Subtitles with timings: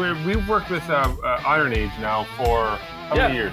[0.00, 2.68] We're, we've worked with uh, uh, Iron Age now for
[3.08, 3.28] how Yeah.
[3.28, 3.52] many years?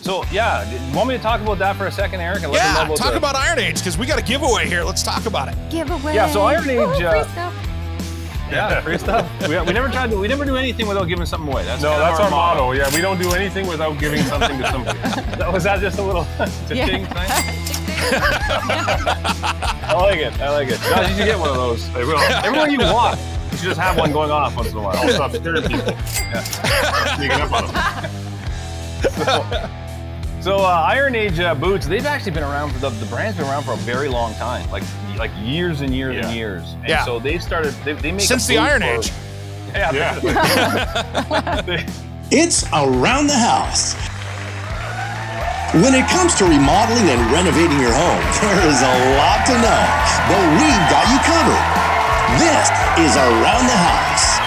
[0.00, 0.62] So yeah,
[0.94, 2.44] want me to talk about that for a second, Eric?
[2.44, 4.22] And let them know Yeah, about talk the- about Iron Age because we got a
[4.22, 4.84] giveaway here.
[4.84, 5.56] Let's talk about it.
[5.68, 6.14] Giveaway.
[6.14, 7.52] Yeah, so Iron Age, Woo, free uh, stuff.
[8.48, 9.28] yeah, free stuff.
[9.48, 10.16] We, we never tried to.
[10.18, 11.64] We never do anything without giving something away.
[11.64, 12.70] That's No, kind of that's our motto.
[12.70, 14.98] Yeah, we don't do anything without giving something to somebody.
[15.36, 16.46] That, was that just a little Yeah.
[16.86, 17.06] cha-ching thing?
[19.82, 20.40] I like it.
[20.40, 20.78] I like it.
[20.88, 21.92] Guys, you should get one of those.
[21.92, 22.18] They will.
[22.20, 23.18] Everywhere you walk,
[23.56, 24.96] you should just have one going off once in a while.
[24.96, 25.96] I'll stop scaring people.
[27.16, 29.70] Sneaking up on them.
[30.42, 33.48] So uh, Iron Age uh, boots, they've actually been around for the, the brand's been
[33.48, 34.84] around for a very long time, like
[35.18, 36.26] like years and years Yeah.
[36.28, 36.62] and years.
[36.74, 37.04] And Yeah.
[37.04, 37.72] So they started.
[37.84, 39.10] They, they make a Since the Iron for- Age.
[39.74, 39.90] Yeah.
[39.92, 41.86] Yeah.
[42.30, 43.94] It's around the house.
[45.82, 49.82] When it comes to remodeling and renovating your home, there is a lot to know,
[50.30, 51.85] but we've got you covered.
[52.34, 54.40] This is Around the House.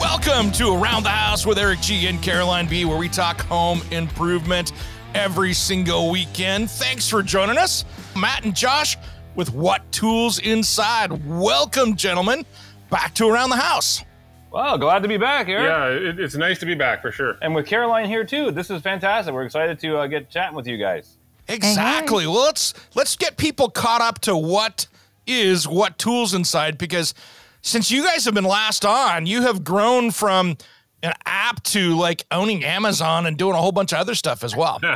[0.00, 3.80] Welcome to Around the House with Eric G and Caroline B, where we talk home
[3.92, 4.72] improvement
[5.14, 6.68] every single weekend.
[6.70, 7.84] Thanks for joining us,
[8.16, 8.96] Matt and Josh,
[9.36, 11.24] with What Tools Inside.
[11.24, 12.44] Welcome, gentlemen,
[12.90, 14.02] back to Around the House.
[14.50, 15.68] Well, glad to be back, Eric.
[15.68, 17.38] Yeah, it, it's nice to be back for sure.
[17.42, 19.32] And with Caroline here too, this is fantastic.
[19.32, 21.18] We're excited to uh, get chatting with you guys.
[21.48, 22.26] Exactly.
[22.26, 24.86] Well, let's let's get people caught up to what
[25.26, 27.14] is what tools inside because
[27.62, 30.56] since you guys have been last on, you have grown from
[31.02, 34.54] an app to like owning Amazon and doing a whole bunch of other stuff as
[34.56, 34.80] well.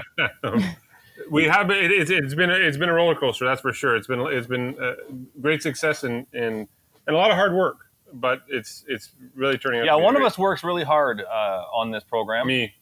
[1.31, 3.97] We have it, it's it's been a, it's been a roller coaster, that's for sure.
[3.97, 4.95] It's been it's been uh,
[5.43, 6.67] great success and, and
[7.07, 7.77] and a lot of hard work,
[8.15, 9.87] but it's it's really turning out.
[9.87, 12.47] Yeah, to be one of us works really hard uh, on this program.
[12.47, 12.75] me.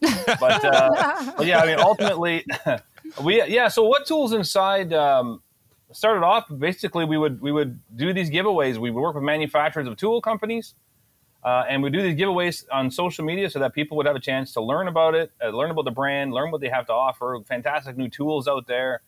[0.00, 2.44] But, uh, but yeah, I mean, ultimately,
[3.20, 3.68] we yeah.
[3.68, 5.42] So what tools inside um,
[5.92, 6.46] started off?
[6.58, 8.78] Basically, we would we would do these giveaways.
[8.78, 10.74] We would work with manufacturers of tool companies,
[11.44, 14.20] uh, and we do these giveaways on social media so that people would have a
[14.20, 16.92] chance to learn about it, uh, learn about the brand, learn what they have to
[16.92, 17.38] offer.
[17.46, 19.02] Fantastic new tools out there.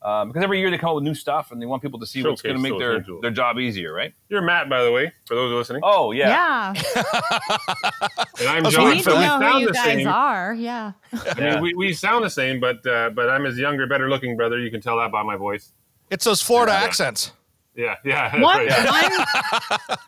[0.00, 2.06] Um, because every year they come up with new stuff and they want people to
[2.06, 4.14] see what's going to make their, their job easier, right?
[4.28, 5.82] You're Matt, by the way, for those listening.
[5.84, 6.82] Oh yeah, Yeah.
[8.40, 8.84] and I'm was John.
[8.88, 10.06] We need So to we know who sound you the guys same.
[10.08, 10.54] are.
[10.54, 10.92] Yeah.
[11.12, 14.36] I mean, we, we sound the same, but uh, but I'm his younger, better looking
[14.36, 14.58] brother.
[14.60, 15.72] You can tell that by my voice.
[16.10, 16.84] It's those Florida Yeah.
[16.84, 17.32] accents.
[17.74, 18.40] Yeah, yeah.
[18.40, 19.16] One, right.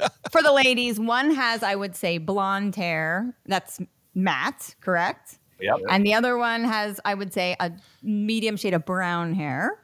[0.00, 3.34] one for the ladies, one has, I would say, blonde hair.
[3.46, 3.80] That's
[4.14, 5.38] Matt, correct?
[5.60, 5.76] Yep.
[5.88, 7.72] And the other one has, I would say, a
[8.02, 9.78] medium shade of brown hair.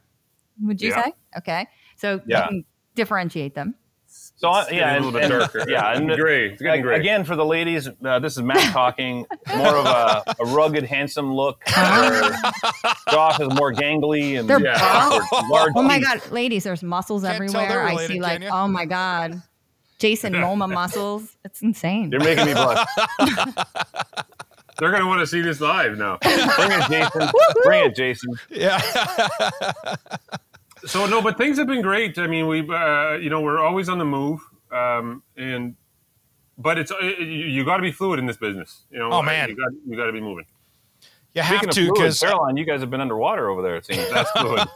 [0.63, 1.05] Would you Yeah.
[1.05, 1.13] say?
[1.39, 1.67] Okay.
[1.97, 2.43] So Yeah.
[2.45, 2.65] you can
[2.95, 3.75] differentiate them.
[4.09, 5.71] So I- It's yeah, getting a little bit and- darker.
[5.71, 6.51] Yeah, and and gray.
[6.51, 6.99] It's getting gray.
[6.99, 9.27] Again, for the ladies, uh, this is Matt talking.
[9.57, 11.63] More of a, a rugged, handsome look.
[11.75, 12.33] where
[13.11, 15.21] Josh is more gangly and They're Yeah.
[15.51, 15.99] large Oh my.
[15.99, 17.69] God, ladies, there's muscles Can't everywhere.
[17.69, 19.43] they're I see, like, can oh my God,
[19.99, 21.37] Jason Momoa muscles.
[21.45, 22.11] It's insane.
[22.13, 22.87] You're making me blush.
[24.79, 26.19] They're gonna want to see this live now.
[26.23, 27.31] Bring it, Jason.
[27.65, 28.35] Bring it, Jason.
[28.51, 28.81] Yeah.
[30.87, 32.19] So no, but things have been great.
[32.19, 35.75] I mean, we've uh, you know we're always on the move, um, and
[36.59, 38.83] but it's uh, you, you got to be fluid in this business.
[38.91, 39.49] You know, Oh, man.
[39.49, 40.45] you got you to be moving.
[41.35, 43.77] You have Speaking of to because Caroline, you guys have been underwater over there.
[43.77, 44.09] It seems.
[44.11, 44.67] That's good.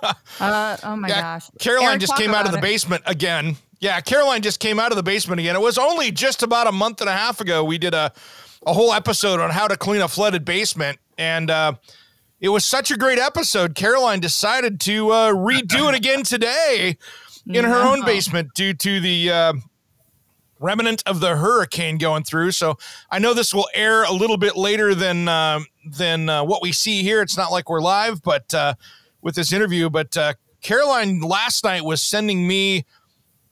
[0.41, 1.51] Uh, oh my Yeah, gosh.
[1.59, 2.63] Caroline Eric, just came out of the it.
[2.63, 3.57] basement again.
[3.79, 5.55] Yeah, Caroline just came out of the basement again.
[5.57, 8.13] It was only just about a month and a half ago we did a
[8.67, 11.73] a whole episode on how to clean a flooded basement, and uh,
[12.41, 13.75] it was such a great episode.
[13.75, 16.97] Caroline decided to uh, redo it again today
[17.47, 19.53] in her own basement due to the uh,
[20.61, 22.53] remnant of the hurricane going through.
[22.53, 22.77] So
[23.11, 26.73] I know this will air a little bit later than uh, than uh, what we
[26.73, 27.23] see here.
[27.23, 28.75] It's not like we're live, but uh,
[29.23, 32.85] with this interview, but uh, Caroline last night was sending me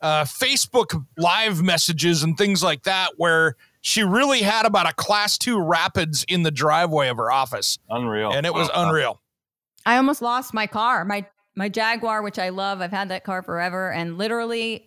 [0.00, 5.39] uh, Facebook live messages and things like that where she really had about a class
[5.39, 8.33] two rapids in the driveway of her office, Unreal.
[8.33, 9.21] and it was uh, uh, unreal.
[9.87, 11.05] I almost lost my car.
[11.05, 12.81] My my Jaguar, which I love.
[12.81, 14.85] I've had that car forever, and literally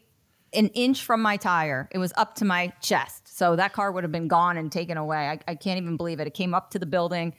[0.53, 3.37] an inch from my tire, it was up to my chest.
[3.37, 5.29] So that car would have been gone and taken away.
[5.29, 6.27] I, I can't even believe it.
[6.27, 7.33] It came up to the building,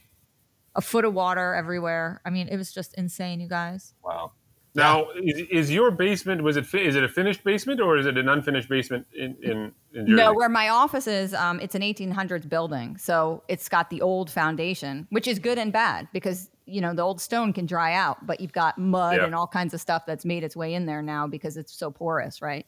[0.75, 2.21] a foot of water everywhere.
[2.25, 3.95] I mean, it was just insane, you guys.
[4.03, 4.33] Wow.
[4.75, 8.07] Now, is, is your basement was it fi- is it a finished basement or is
[8.07, 10.13] it an unfinished basement in in, in Jersey?
[10.15, 14.31] No, where my office is, um, it's an 1800s building, so it's got the old
[14.31, 18.27] foundation, which is good and bad because you know the old stone can dry out,
[18.27, 19.27] but you've got mud Yeah.
[19.27, 21.91] and all kinds of stuff that's made its way in there now because it's so
[21.91, 22.67] porous, right?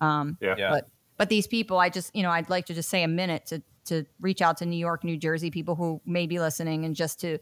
[0.00, 0.24] yeah.
[0.40, 0.70] Yeah.
[0.70, 3.46] But but these people, I just you know I'd like to just say a minute
[3.46, 6.94] to to reach out to New York, New Jersey people who may be listening, and
[6.94, 7.38] just to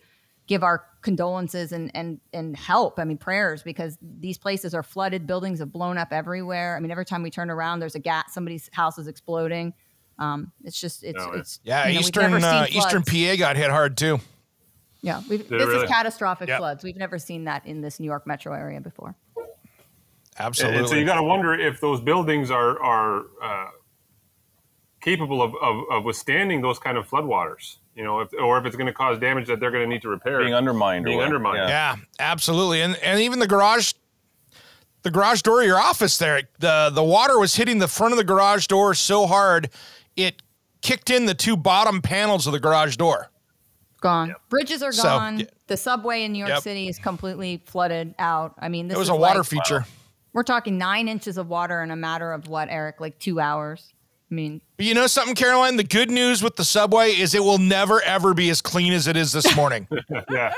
[0.48, 2.98] give our condolences and and and help.
[2.98, 5.26] I mean prayers because these places are flooded.
[5.26, 6.76] Buildings have blown up everywhere.
[6.76, 8.34] I mean every time we turn around, there's a gas.
[8.34, 9.74] Somebody's house is exploding.
[10.18, 13.02] Um, it's just it's No, it's Yeah, you know, we've Eastern never seen uh, Eastern.
[13.04, 14.18] PA got hit hard too.
[15.00, 15.84] Yeah, we've, this really?
[15.84, 16.58] is catastrophic Yep.
[16.58, 16.82] floods.
[16.82, 19.14] We've never seen that in this New York metro area before.
[19.36, 19.46] And,
[20.46, 20.78] Absolutely.
[20.78, 23.70] and so you got to wonder if those buildings are are uh,
[25.00, 27.76] capable of, of, of withstanding those kind of floodwaters.
[27.94, 30.02] You know, if, or if it's going to cause damage that they're going to need
[30.02, 30.38] to repair.
[30.40, 31.04] Being undermined.
[31.04, 31.26] Being what?
[31.26, 31.56] undermined.
[31.68, 31.96] Yeah, Yeah.
[32.20, 32.80] absolutely.
[32.82, 33.92] And and even the garage
[35.02, 38.18] the garage door of your office there, the the water was hitting the front of
[38.18, 39.70] the garage door so hard
[40.16, 40.42] it
[40.82, 43.30] kicked in the two bottom panels of the garage door.
[44.00, 44.34] Gone.
[44.48, 45.40] Bridges are So, gone.
[45.40, 45.46] yeah.
[45.66, 46.62] The subway in New York Yep.
[46.62, 48.54] City is completely flooded out.
[48.60, 49.84] I mean, this It was is a water like- feature.
[50.32, 53.00] We're talking nine inches of water in a matter of what, Eric?
[53.00, 53.92] Like two hours.
[54.30, 55.76] I mean, But you know something, Caroline?
[55.76, 59.06] The good news with the subway is it will never ever be as clean as
[59.06, 59.88] it is this morning.
[60.30, 60.52] Yeah,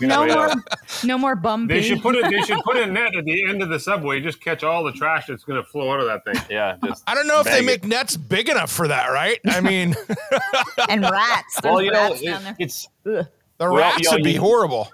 [0.00, 0.58] no more, up.
[1.04, 2.30] no more bum they should put it.
[2.30, 4.20] They should put a net at the end of the subway.
[4.20, 6.42] Just catch all the trash that's going to flow out of that thing.
[6.50, 6.76] Yeah.
[6.84, 9.38] Just I don't know if they bag make nets big enough for that, right?
[9.46, 9.94] I mean,
[10.88, 11.60] and rats.
[11.62, 12.56] There's Well, you know, rats down it, there.
[12.58, 14.88] it's the Well, rats you know, would be you- horrible.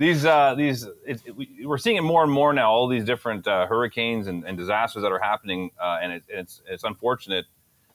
[0.00, 2.72] These uh, these it, it, we- we're seeing it more and more now.
[2.72, 6.62] All these different uh, hurricanes and, and disasters that are happening, uh, and it, it's
[6.66, 7.44] it's unfortunate.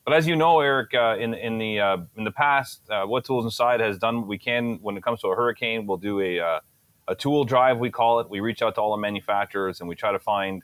[0.06, 3.26] But as you know, Eric, uh, in in the uh, in the past, uh, what
[3.26, 5.88] Tools Inside has done what we can when it comes to a hurricane.
[5.88, 6.60] We'll do a uh,
[7.08, 8.30] a tool drive, we call it.
[8.30, 10.62] We reach out to all the manufacturers and we try to find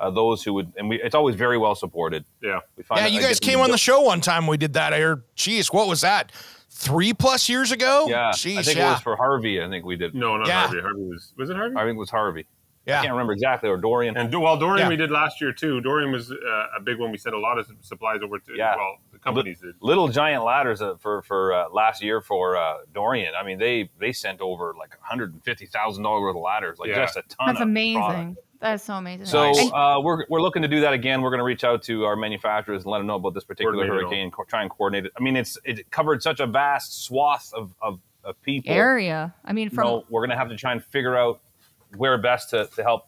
[0.00, 2.24] uh, those who would, and we, it's always very well supported.
[2.42, 4.46] Yeah, We find Yeah, you guys came on the show one time.
[4.46, 4.92] We did that.
[4.92, 6.32] I heard, geez, what was that?
[6.80, 8.06] Three plus years ago?
[8.08, 8.88] Yeah, Jeez, I think yeah.
[8.88, 9.62] it was for Harvey.
[9.62, 10.14] I think we did.
[10.14, 10.66] no, not Yeah.
[10.66, 10.80] Harvey.
[10.80, 11.76] Harvey was was it Harvey?
[11.76, 12.46] I think it was Harvey.
[12.86, 12.98] Yeah.
[12.98, 14.16] I can't remember exactly, or Dorian.
[14.16, 14.88] And well, Dorian Yeah.
[14.88, 15.82] we did last year too.
[15.82, 16.36] Dorian was uh,
[16.76, 17.12] a big one.
[17.12, 18.56] We sent a lot of supplies over to.
[18.56, 18.74] Yeah.
[18.76, 19.74] Well, the companies did.
[19.82, 23.34] Little Giant Ladders uh, for for uh, last year for uh, Dorian.
[23.38, 26.42] I mean, they they sent over like one hundred and fifty thousand dollars worth of
[26.42, 27.04] ladders, like Yeah.
[27.04, 27.48] just a ton.
[27.48, 28.00] That's of amazing.
[28.00, 28.38] product.
[28.60, 29.26] That's so amazing.
[29.26, 31.22] So uh, we're we're looking to do that again.
[31.22, 33.72] We're going to reach out to our manufacturers and let them know about this particular
[33.72, 34.10] Coordinate it all.
[34.10, 34.30] hurricane.
[34.30, 35.12] Co- try and coordinate it.
[35.18, 38.72] I mean, it's it covered such a vast swath of of, of people.
[38.72, 39.34] area.
[39.44, 41.40] I mean, You from know, we're going to have to try and figure out
[41.96, 43.06] where best to, to help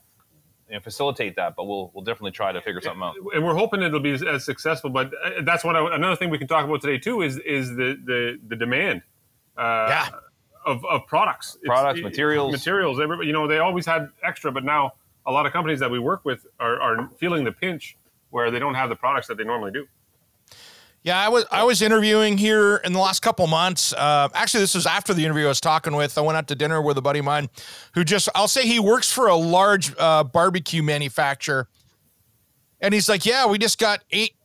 [0.69, 1.55] you know, facilitate that.
[1.55, 3.17] But we'll we'll definitely try to figure something out.
[3.35, 4.89] and we're hoping it'll be as, as successful.
[4.89, 7.69] But uh, that's what I, another thing we can talk about today too is is
[7.77, 9.03] the the the demand.
[9.57, 10.09] Uh, Yeah.
[10.65, 12.53] Of, of products, It's- Products, it- materials.
[12.53, 13.01] materials.
[13.01, 14.93] Everybody, you know, they always had extra, but now
[15.27, 17.97] a lot of companies that we work with are, are feeling the pinch
[18.31, 19.87] where they don't have the products that they normally do.
[21.05, 23.93] Yeah, I was I was interviewing here in the last couple months.
[23.93, 26.17] Uh, actually, this was after the interview I was talking with.
[26.17, 27.51] I went out to dinner with a buddy of mine
[27.95, 31.69] who just I'll say he works for a large uh, barbecue manufacturer,
[32.81, 34.37] and he's like, "Yeah, we just got eight,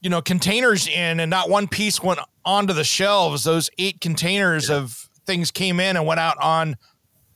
[0.00, 3.44] you know, containers in, and not one piece went onto the shelves.
[3.44, 6.76] Those eight containers of things came in and went out on."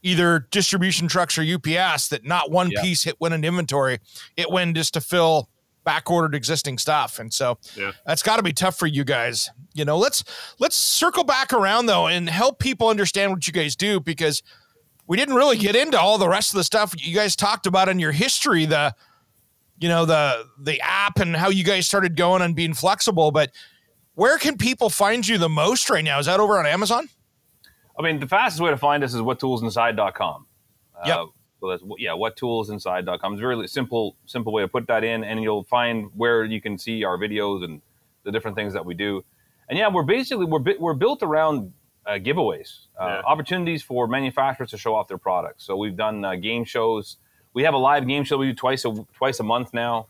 [0.03, 2.81] Either distribution trucks or UPS, that not one Yeah.
[2.83, 3.99] piece hit went in inventory.
[4.37, 5.49] It went just to fill
[5.85, 7.19] back ordered existing stuff.
[7.19, 7.93] And so Yeah.
[8.07, 9.51] that's got to be tough for you guys.
[9.75, 10.25] You know, let's
[10.59, 14.43] let's circle back around though and help people understand what you guys do because
[15.07, 17.89] we didn't really get into all the rest of the stuff you guys talked about
[17.89, 18.95] in your history, the
[19.79, 23.51] you know, the the app and how you guys started going and being flexible, but
[24.15, 26.19] where can people find you the most right now?
[26.19, 27.09] Is that over on Amazon?
[28.01, 30.47] I mean, the fastest way to find us is whattoolsinside.com.
[30.99, 31.07] Uh,
[31.61, 33.33] so that's yeah, whattoolsinside.com.
[33.35, 36.61] It's a really simple, simple way to put that in, and you'll find where you
[36.61, 37.83] can see our videos and
[38.25, 39.25] the different things that we do.
[39.69, 41.73] And yeah, we're basically we're we're built around
[42.07, 43.23] uh, giveaways, uh, Yeah.
[43.27, 45.65] opportunities for manufacturers to show off their products.
[45.65, 47.19] So we've done uh, game shows.
[47.53, 50.07] We have a live game show we do twice a twice a month now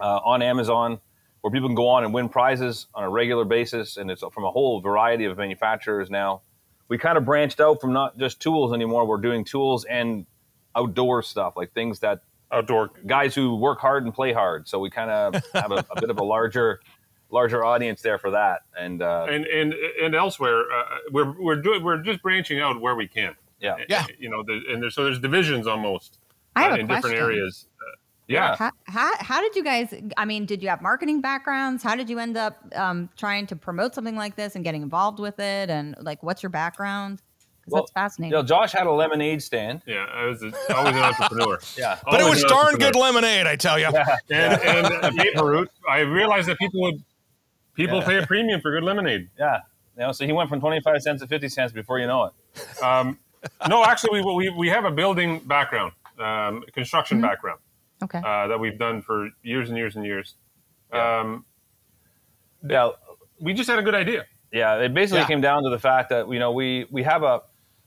[0.00, 1.00] uh, on Amazon,
[1.40, 4.44] where people can go on and win prizes on a regular basis, and it's from
[4.44, 6.42] a whole variety of manufacturers now.
[6.88, 9.06] We kind of branched out from not just tools anymore.
[9.06, 10.26] We're doing tools and
[10.74, 12.90] outdoor stuff, like things that Outdoor.
[13.06, 14.68] guys who work hard and play hard.
[14.68, 16.80] So we kind of have a, a bit of a larger,
[17.30, 18.62] larger audience there for that.
[18.78, 22.94] And uh, and and and elsewhere, uh, we're we're doing we're just branching out where
[22.94, 23.34] we can.
[23.60, 24.06] yeah, Yeah.
[24.18, 26.18] You know, the, and there's, so there's divisions almost
[26.56, 27.10] I have uh, a in question.
[27.10, 27.66] different areas.
[28.28, 28.56] Yeah.
[28.56, 29.92] How, how, how did you guys?
[30.16, 31.82] I mean, did you have marketing backgrounds?
[31.82, 35.18] How did you end up um, trying to promote something like this and getting involved
[35.18, 35.70] with it?
[35.70, 37.18] And like, what's your background?
[37.64, 38.32] 'Cause Well, that's fascinating.
[38.32, 39.82] You know, Josh had a lemonade stand.
[39.86, 41.58] Yeah, I was a, always an entrepreneur.
[41.76, 41.98] Yeah.
[42.04, 43.86] But it was darn good lemonade, I tell you.
[43.86, 44.86] And, and
[45.36, 47.02] uh, Root, I realized that people would
[47.74, 49.28] people pay a premium for good lemonade.
[49.38, 49.60] Yeah.
[49.96, 52.82] You know, so he went from 25 cents to 50 cents before you know it.
[52.82, 53.18] Um,
[53.68, 57.60] no, actually, we, we we have a building background, um, construction background
[58.02, 58.18] okay.
[58.24, 60.34] uh, that we've done for years and years and years.
[60.92, 61.44] Um,
[62.66, 62.90] Yeah.
[63.40, 64.26] we just had a good idea.
[64.52, 65.26] Yeah, it basically Yeah.
[65.26, 67.42] came down to the fact that you know we we have a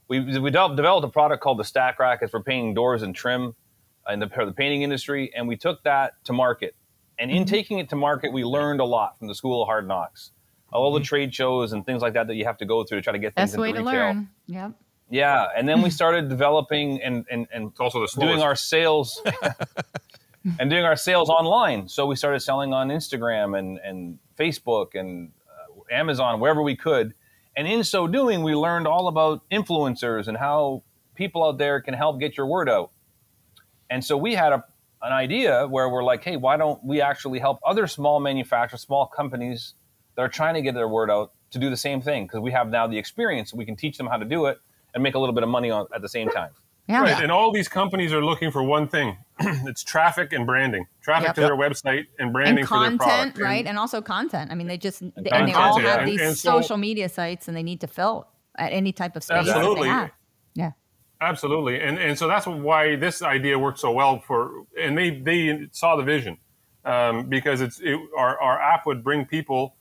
[0.08, 2.20] we we developed, developed a product called the Stack Rack.
[2.22, 3.54] It's for painting doors and trim
[4.10, 6.74] in the, the painting industry, and we took that to market.
[7.18, 9.86] And in taking it to market, we learned a lot from the School of Hard
[9.86, 10.32] Knocks,
[10.72, 13.02] all the trade shows and things like that that you have to go through to
[13.02, 14.00] try to get things Best way into to retail.
[14.06, 14.28] learn.
[14.46, 14.72] Yep.
[15.12, 19.20] Yeah, and then we started developing and and and It's also the doing our sales
[20.58, 21.86] and doing our sales online.
[21.88, 27.12] So we started selling on Instagram and, and Facebook and uh, Amazon, wherever we could.
[27.54, 30.82] And in so doing, we learned all about influencers and how
[31.14, 32.90] people out there can help get your word out.
[33.90, 34.64] And so we had a,
[35.02, 39.06] an idea where we're like, hey, why don't we actually help other small manufacturers, small
[39.06, 39.74] companies
[40.16, 42.24] that are trying to get their word out to do the same thing?
[42.24, 44.58] Because we have now the experience, we can teach them how to do it
[44.94, 46.50] and make a little bit of money on, at the same time.
[46.88, 47.00] Yeah.
[47.02, 50.86] Right, and all these companies are looking for one thing: it's traffic and branding.
[51.00, 51.34] Traffic Yep.
[51.36, 52.98] to their website and branding And for their content,
[53.34, 53.38] product.
[53.38, 53.66] right?
[53.66, 54.50] And also content.
[54.50, 55.88] I mean, they just and they content, all yeah.
[55.90, 58.92] have And- these and so- social media sites, and they need to fill at any
[58.92, 59.82] type of space that Absolutely.
[59.88, 60.10] they have.
[60.54, 60.72] Yeah.
[61.20, 64.64] Absolutely, and and so that's why this idea worked so well for.
[64.78, 66.36] And they they saw the vision
[66.84, 69.76] um, because it's it, our our app would bring people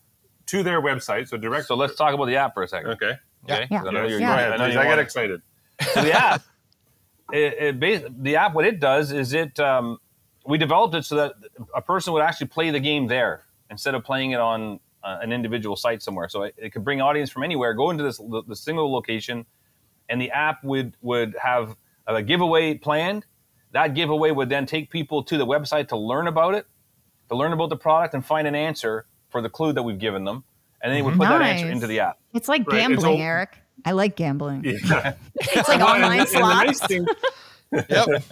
[0.46, 1.28] to their website.
[1.30, 1.66] So direct.
[1.66, 2.92] So let's talk about the app for a second.
[2.92, 3.14] okay.
[3.46, 3.68] Okay?
[3.72, 3.80] Yeah.
[3.80, 4.28] 'Cause I know you're- Yeah.
[4.28, 5.42] Go I ahead, know you I get excited.
[5.94, 6.42] So the app,
[7.34, 9.98] it, it the app, what it does is it, um,
[10.46, 11.34] we developed it so that
[11.76, 15.32] a person would actually play the game there instead of playing it on uh, an
[15.32, 16.30] individual site somewhere.
[16.30, 19.46] So it, it could bring audience from anywhere, go into this the, the single location,
[20.10, 21.76] and the app would would have
[22.08, 23.26] a giveaway planned.
[23.72, 26.66] That giveaway would then take people to the website to learn about it,
[27.30, 30.26] to learn about the product, and find an answer for the clue that we've given
[30.26, 30.44] them,
[30.84, 32.18] and then they would put that answer into the app.
[32.34, 33.58] It's like Right, it's gambling, all- Eric.
[33.86, 34.64] I like gambling.
[34.64, 35.14] Yeah.
[35.42, 36.88] It's like online and, and the nice slots.
[36.88, 37.06] thing,
[37.90, 38.24] Yep.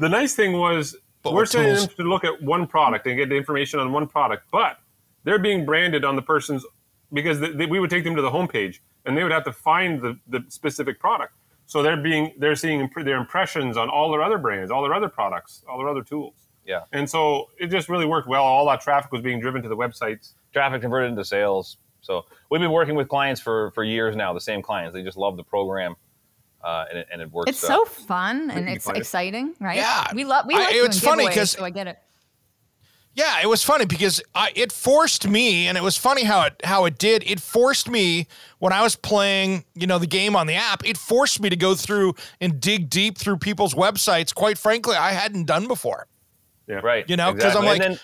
[0.00, 3.16] the nice thing was But we're with sending them to look at one product and
[3.16, 4.78] get the information on one product, but
[5.24, 6.64] they're being branded on the person's
[7.12, 9.52] because they, they- we would take them to the homepage and they would have to
[9.52, 11.32] find the, the specific product.
[11.66, 14.94] So they're being they're seeing imp- their impressions on all their other brands, all their
[14.94, 16.34] other products, all their other tools.
[16.66, 16.80] Yeah.
[16.92, 18.42] And so it just really worked well.
[18.42, 20.32] All that traffic was being driven to the websites.
[20.52, 21.76] traffic converted into sales.
[22.08, 24.32] So we've been working with clients for for years now.
[24.32, 25.94] The same clients, they just love the program,
[26.64, 27.50] uh, and, it, and it works.
[27.50, 29.76] It's uh, so fun and it's find exciting, right?
[29.76, 30.06] Yeah.
[30.14, 30.46] we love.
[30.46, 31.98] We I- like doing it's funny because so I get it.
[33.14, 36.54] Yeah, it was funny because I, it forced me, and it was funny how it
[36.64, 37.24] how it did.
[37.30, 38.26] It forced me
[38.58, 40.86] when I was playing, you know, the game on the app.
[40.86, 44.34] It forced me to go through and dig deep through people's websites.
[44.34, 46.06] Quite frankly, I hadn't done before.
[46.68, 46.76] Yeah.
[46.76, 47.04] right.
[47.08, 47.98] You know, 'cause I'm like, then-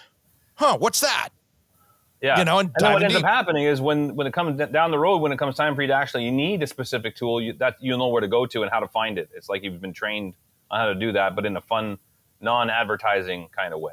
[0.56, 0.76] Huh?
[0.78, 1.30] What's that?
[2.24, 3.22] Yeah, you know, and then what ends deep.
[3.22, 5.82] up happening is when when it comes down the road, when it comes time for
[5.82, 8.46] you to actually you need a specific tool, you, that you'll know where to go
[8.46, 9.28] to and how to find it.
[9.34, 10.32] It's like you've been trained
[10.70, 11.98] on how to do that, but in a fun,
[12.40, 13.92] non-advertising kind of way.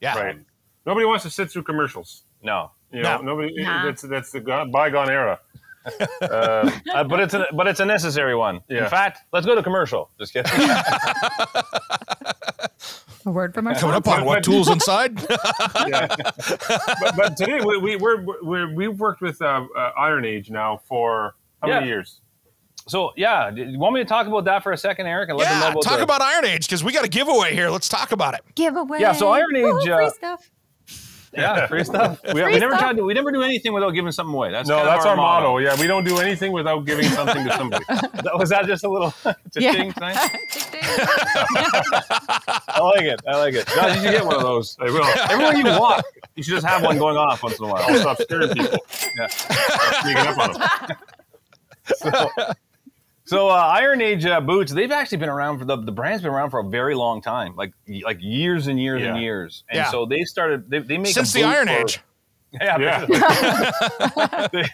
[0.00, 0.16] Yeah.
[0.16, 0.38] Right.
[0.86, 2.22] Nobody wants to sit through commercials.
[2.40, 3.22] No, You know, No.
[3.34, 3.64] nobody.
[3.64, 3.86] Nah.
[3.86, 4.40] That's that's the
[4.72, 5.40] bygone era.
[6.20, 6.70] uh,
[7.04, 8.60] but it's a, but it's a necessary one.
[8.68, 8.84] Yeah.
[8.84, 10.10] In fact, let's go to commercial.
[10.20, 10.52] Just kidding.
[13.26, 15.20] A word from our Coming up on what tools inside?
[15.88, 16.06] yeah.
[16.06, 20.80] but, but today we, we we're, we're we've worked with uh, uh, Iron Age now
[20.84, 22.20] for how many years?
[22.86, 25.28] so yeah, do you want me to talk about that for a second, Eric?
[25.28, 25.72] And let them know yeah.
[25.72, 27.68] about Talk the- about Iron Age because we got a giveaway here.
[27.68, 28.42] Let's talk about it.
[28.54, 29.00] giveaway.
[29.00, 30.50] Yeah, so Iron Woo, Age, free uh, stuff.
[31.36, 32.20] Yeah, free stuff.
[32.34, 32.80] We, Free we never stuff.
[32.80, 33.04] tried to.
[33.04, 34.50] We never do anything without giving something away.
[34.50, 35.58] That's No, that's our, motto.
[35.58, 37.84] Yeah, we don't do anything without giving something to somebody.
[37.88, 39.12] That- Was that just a little
[39.56, 39.72] Yeah.
[39.72, 39.90] ting?
[39.90, 40.14] Ding, ding.
[42.68, 43.20] I like it.
[43.26, 43.66] I like it.
[43.68, 44.76] Josh, you should get one of those.
[44.80, 45.04] I will.
[45.30, 47.98] Everywhere you walk, you should just have one going off once in a I'll while.
[48.00, 48.78] stop scaring people.
[49.18, 49.26] Yeah.
[50.02, 50.98] Sneaking up on them.
[51.96, 52.28] So,
[53.26, 56.32] so uh, Iron Age uh, boots, they've actually been around for the the brand's been
[56.32, 57.72] around for a very long time, like
[58.04, 59.22] like years and years and Yeah.
[59.22, 59.64] years.
[59.68, 59.90] And Yeah.
[59.90, 60.70] so they started.
[60.70, 62.00] They, they make a Since the Iron for- Age.
[62.52, 64.46] Yeah, Yeah.
[64.52, 64.64] they,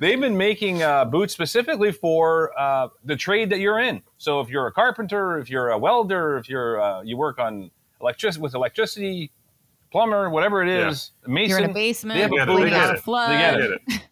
[0.00, 4.00] they've been making uh, boots specifically for uh, the trade that you're in.
[4.16, 7.70] So if you're a carpenter, if you're a welder, if you're uh, you work on
[8.00, 9.30] electric with electricity,
[9.90, 11.32] plumber, whatever it is, Yeah.
[11.34, 11.50] mason.
[11.50, 12.16] You're in a basement.
[12.16, 12.52] They have a Yeah, boot.
[12.52, 13.00] they cleaning get it.
[13.06, 13.28] a.
[13.28, 14.02] They get get it.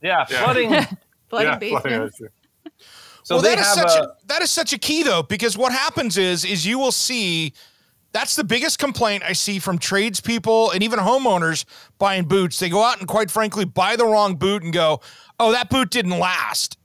[0.00, 0.44] Yeah, Yeah.
[0.44, 0.70] flooding.
[1.28, 2.20] Flooding yeah, basements.
[3.32, 5.22] So well, they that is have such a, a, that is such a key though,
[5.22, 7.52] because what happens is is you will see
[8.12, 11.64] That's the biggest complaint I see from tradespeople and even homeowners
[11.98, 12.58] buying boots.
[12.58, 15.00] They go out and quite frankly buy the wrong boot and go,
[15.40, 16.76] "Oh, that boot didn't last."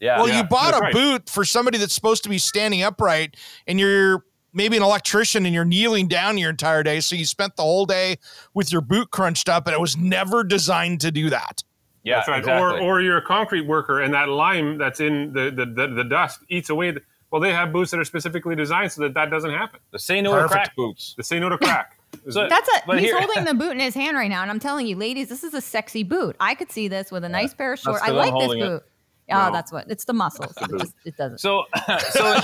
[0.00, 0.18] Yeah.
[0.18, 0.92] Well, Yeah, you bought that's a right.
[0.92, 3.36] boot for somebody that's supposed to be standing upright,
[3.66, 7.00] and you're maybe an electrician and you're kneeling down your entire day.
[7.00, 8.16] So you spent the whole day
[8.52, 11.62] with your boot crunched up, and it was never designed to do that.
[12.06, 12.16] Yeah.
[12.16, 12.38] That's right.
[12.38, 12.80] Exactly.
[12.80, 16.04] Or or you're a concrete worker and that lime that's in the the, the, the
[16.04, 16.92] dust eats away.
[16.92, 19.80] The, well, they have boots that are specifically designed so that that doesn't happen.
[19.90, 21.14] the say no to crack boots.
[21.16, 21.98] The say no to crack.
[22.30, 24.50] So- That's a But he's here- holding the boot in his hand right now, and
[24.50, 26.34] I'm telling you, ladies, this is a sexy boot.
[26.40, 28.00] I could see this with a nice pair of shorts.
[28.02, 28.64] I'm like this holding it.
[28.66, 28.82] boot.
[29.30, 29.52] Oh, No.
[29.52, 30.54] that's what it's the muscles.
[30.62, 31.38] It, just, it doesn't.
[31.38, 31.64] So,
[32.10, 32.40] so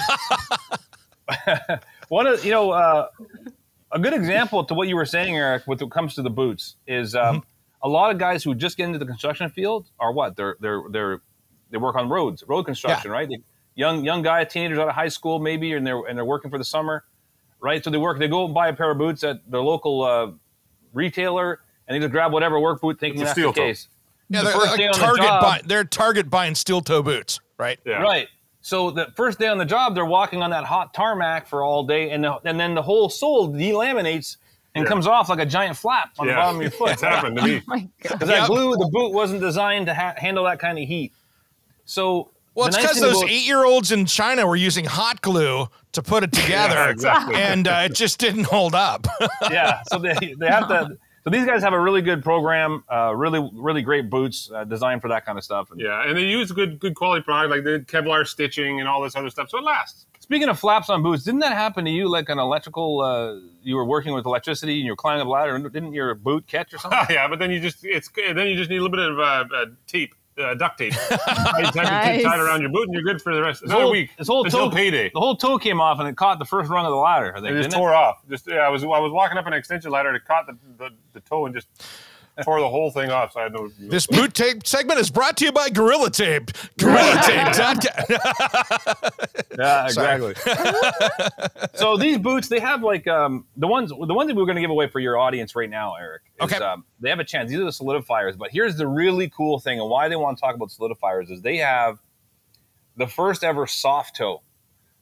[2.08, 3.08] one of you know uh,
[3.92, 6.76] a good example to what you were saying, Eric, with it comes to the boots
[6.86, 7.44] is um,
[7.82, 10.82] a lot of guys who just get into the construction field are what they're they're
[10.90, 11.20] they're
[11.70, 13.28] they work on roads, road construction, right?
[13.28, 13.38] They,
[13.74, 16.58] young young guy, teenagers out of high school maybe, and they're and they're working for
[16.58, 17.04] the summer,
[17.60, 17.82] right?
[17.82, 20.30] So they work, they go and buy a pair of boots at their local uh,
[20.92, 23.66] retailer, and they just grab whatever work boot, thinking that's steel the toe.
[23.66, 23.88] case.
[24.28, 25.24] Yeah, The they're first like day on the Target.
[25.24, 27.78] job- Buy, they're Target buying steel toe boots, right?
[27.84, 28.00] Yeah.
[28.02, 28.28] Right.
[28.64, 31.82] So the first day on the job, they're walking on that hot tarmac for all
[31.84, 34.36] day, and the, and then the whole sole delaminates
[34.74, 34.88] and Yeah.
[34.88, 36.92] comes off like a giant flap on the bottom of your foot.
[36.92, 37.56] It's happened to me.
[37.58, 37.90] Oh my God.
[38.02, 38.38] Because Yep.
[38.40, 41.12] that glue, the boot wasn't designed to ha- handle that kind of heat.
[41.84, 46.02] So Well, it's because thing those about- eight-year-olds in China were using hot glue to
[46.02, 47.34] put it together, Yeah, exactly.
[47.36, 49.06] and uh, it just didn't hold up.
[49.50, 49.82] yeah.
[49.90, 50.96] So they, they have to.
[51.24, 55.02] So these guys have a really good program, uh, really really great boots uh, designed
[55.02, 55.70] for that kind of stuff.
[55.70, 59.00] And Yeah, and they use good good quality product like the Kevlar stitching and all
[59.02, 60.06] this other stuff, so it lasts.
[60.18, 62.08] Speaking of flaps on boots, didn't that happen to you?
[62.08, 65.30] Like an electrical, uh, you were working with electricity and you were climbing up a
[65.30, 67.00] ladder, and didn't your boot catch or something?
[67.10, 69.44] yeah, but then you just it's then you just need a little bit of uh,
[69.54, 72.22] uh, tape, uh, duct tape, you have to Nice.
[72.22, 73.60] tie it around your boot, and you're good for the rest.
[73.60, 75.10] This Another whole- week this whole until toe- payday.
[75.12, 77.32] The whole toe came off and it caught the first rung of the ladder.
[77.36, 78.22] I think, It just didn't tore off.
[78.28, 80.56] Just yeah, I was I was walking up an extension ladder and it caught the,
[80.78, 81.68] the, the toe and just
[82.44, 83.32] tore the whole thing off.
[83.32, 83.70] So I had no.
[83.78, 86.50] This boot tape segment is brought to you by Gorilla Tape.
[86.78, 87.52] Gorilla Tape.
[89.58, 90.34] Yeah, exactly.
[91.74, 94.62] so these boots, they have like um, the ones the ones that we're going to
[94.62, 96.22] give away for your audience right now, Eric.
[96.40, 96.64] Is, Okay.
[96.64, 97.50] Um, they have a chance.
[97.50, 98.38] These are the solidifiers.
[98.38, 101.42] But here's the really cool thing, and why they want to talk about solidifiers is
[101.42, 101.98] they have
[102.96, 104.42] the first ever soft toe.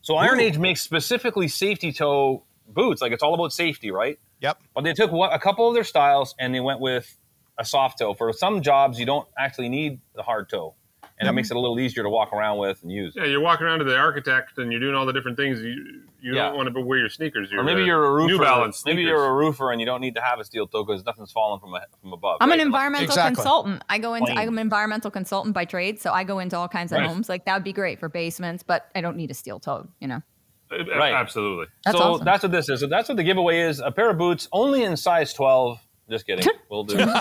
[0.03, 0.43] So Iron Ooh.
[0.43, 3.01] Age makes specifically safety toe boots.
[3.01, 4.19] Like it's all about safety, right?
[4.41, 4.59] Yep.
[4.75, 7.15] But they took a couple of their styles and they went with
[7.61, 8.15] a soft toe.
[8.15, 11.37] For some jobs, you don't actually need the hard toe, and that mm-hmm.
[11.37, 13.13] makes it a little easier to walk around with and use.
[13.15, 15.61] Yeah, you're walking around to the architect and you're doing all the different things.
[15.61, 16.49] You you Yeah.
[16.49, 17.51] don't want to wear your sneakers.
[17.51, 18.29] Your, Or maybe you're a roofer.
[18.33, 18.85] New Balance.
[18.85, 19.09] Maybe sneakers.
[19.09, 21.61] you're a roofer and you don't need to have a steel toe because nothing's falling
[21.61, 22.39] from a, from above.
[22.43, 22.61] I'm right?
[22.61, 23.37] an environmental Exactly.
[23.37, 23.83] consultant.
[23.89, 24.39] I go into Plain.
[24.39, 27.09] I'm an environmental consultant by trade, so I go into all kinds of Right.
[27.09, 27.31] homes.
[27.31, 29.89] Like that would be great for basements, but I don't need a steel toe.
[29.99, 30.23] You know,
[30.71, 31.15] Right.
[31.15, 31.67] Absolutely.
[31.87, 32.25] That's so awesome.
[32.27, 32.81] that's what this is.
[32.81, 35.81] So that's what the giveaway is: a pair of boots only in size 12.
[36.11, 36.45] Just kidding.
[36.69, 36.97] We'll do.
[36.97, 37.13] we'll do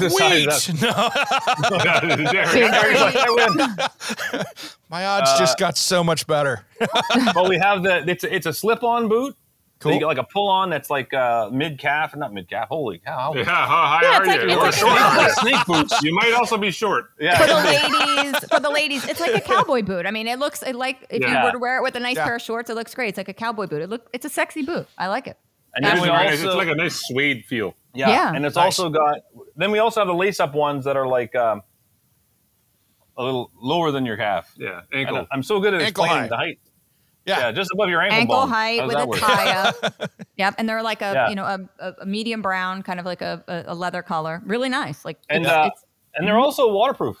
[0.00, 0.54] the size up.
[0.54, 0.80] Sweet.
[0.82, 0.88] No,
[1.76, 3.30] like, I
[4.32, 4.46] win.
[4.88, 6.64] my odds just got so much better.
[7.34, 9.36] but we have the it's a, it's a slip-on boot.
[9.82, 9.92] So Cool.
[9.94, 12.68] you get like a pull-on that's like uh, mid-calf, not mid-calf.
[12.68, 13.32] Holy cow!
[13.34, 14.48] Yeah, how high Yeah, are like- you?
[14.48, 15.30] it's Or like- short are you?
[15.36, 16.02] Snake boots.
[16.02, 17.06] You might also be short.
[17.18, 17.38] Yeah.
[17.38, 18.22] for the Yeah.
[18.22, 20.04] ladies, for the ladies, it's like a cowboy boot.
[20.04, 22.16] I mean, it looks it like if you were to wear it with a nice
[22.16, 22.24] Yeah.
[22.26, 23.08] pair of shorts, it looks great.
[23.08, 23.80] It's like a cowboy boot.
[23.80, 24.86] It look it's a sexy boot.
[24.98, 25.38] I like it.
[25.74, 27.74] And then we also, It's like a nice suede feel.
[27.94, 28.08] yeah.
[28.08, 28.34] Yeah.
[28.34, 28.64] and it's Nice.
[28.78, 29.18] also got.
[29.56, 31.62] Then we also have the lace-up ones that are like um,
[33.16, 34.52] a little lower than your calf.
[34.56, 35.16] Yeah, ankle.
[35.16, 35.26] know.
[35.32, 36.28] I'm so good at Ankle explaining high.
[36.28, 36.58] the height.
[37.26, 37.38] Yeah.
[37.38, 38.48] Yeah, just above your ankle, Ankle bone.
[38.48, 39.18] height with a work?
[39.20, 40.10] tie up.
[40.36, 41.28] yep, and they're like a Yeah.
[41.28, 44.42] you know a, a, a medium brown, kind of like a, a, a leather color.
[44.46, 45.04] Really nice.
[45.04, 47.18] Like And it's, uh, it's, and they're also waterproof.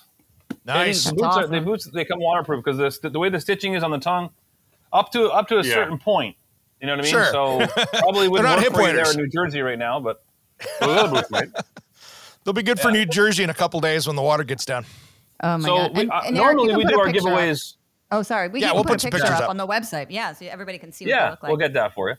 [0.64, 1.04] Nice.
[1.04, 1.50] The That's boots, are, awesome.
[1.52, 4.30] the boots they come waterproof because the, the way the stitching is on the tongue,
[4.92, 5.74] up to up to a Yeah.
[5.74, 6.36] certain point.
[6.80, 7.10] You know what I mean?
[7.12, 7.24] Sure.
[7.26, 7.66] So
[7.98, 9.14] probably wouldn't not work hip for you there waders.
[9.16, 10.22] in New Jersey right now, but
[10.80, 11.48] Those other boots might.
[12.44, 14.86] They'll be good for New Jersey in a couple days when the water gets down.
[15.42, 15.94] oh my so god.
[15.94, 17.34] we, And- uh, and Eric, normally we do our picture up.
[17.34, 17.74] giveaways.
[18.12, 18.48] Oh, sorry.
[18.48, 19.50] We Yeah, can we'll put, put some a picture pictures up, up.
[19.50, 20.06] on the website.
[20.10, 21.50] Yeah, so everybody can see what Yeah, look like.
[21.50, 22.16] we'll get that for you.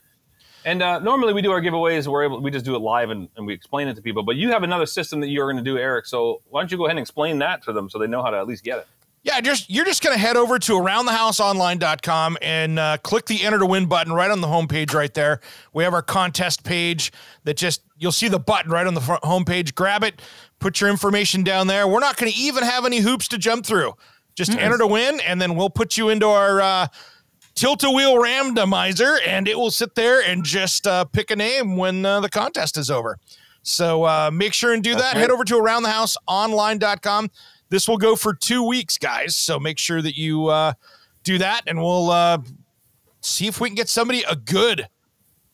[0.64, 2.06] And uh, normally we do our giveaways.
[2.06, 4.22] We're able, we just do it live and, and we explain it to people.
[4.22, 6.06] But you have another system that you're going to do, Eric.
[6.06, 8.30] So why don't you go ahead and explain that to them so they know how
[8.30, 8.86] to at least get it?
[9.24, 13.66] Yeah, just you're just gonna head over to aroundthehouseonline.com and uh, click the enter to
[13.66, 15.40] win button right on the homepage right there.
[15.72, 17.12] We have our contest page
[17.44, 19.76] that just you'll see the button right on the front homepage.
[19.76, 20.20] Grab it,
[20.58, 21.86] put your information down there.
[21.86, 23.92] We're not gonna even have any hoops to jump through.
[24.34, 26.86] Just enter to win, and then we'll put you into our uh,
[27.54, 31.76] tilt a wheel randomizer, and it will sit there and just uh, pick a name
[31.76, 33.18] when uh, the contest is over.
[33.62, 35.14] So uh, make sure and do that.
[35.14, 35.16] right.
[35.20, 37.30] Head over to aroundthehouseonline.com.
[37.72, 39.34] This will go for two weeks, guys.
[39.34, 40.74] So make sure that you uh,
[41.24, 42.36] do that, and we'll uh,
[43.22, 44.86] see if we can get somebody a good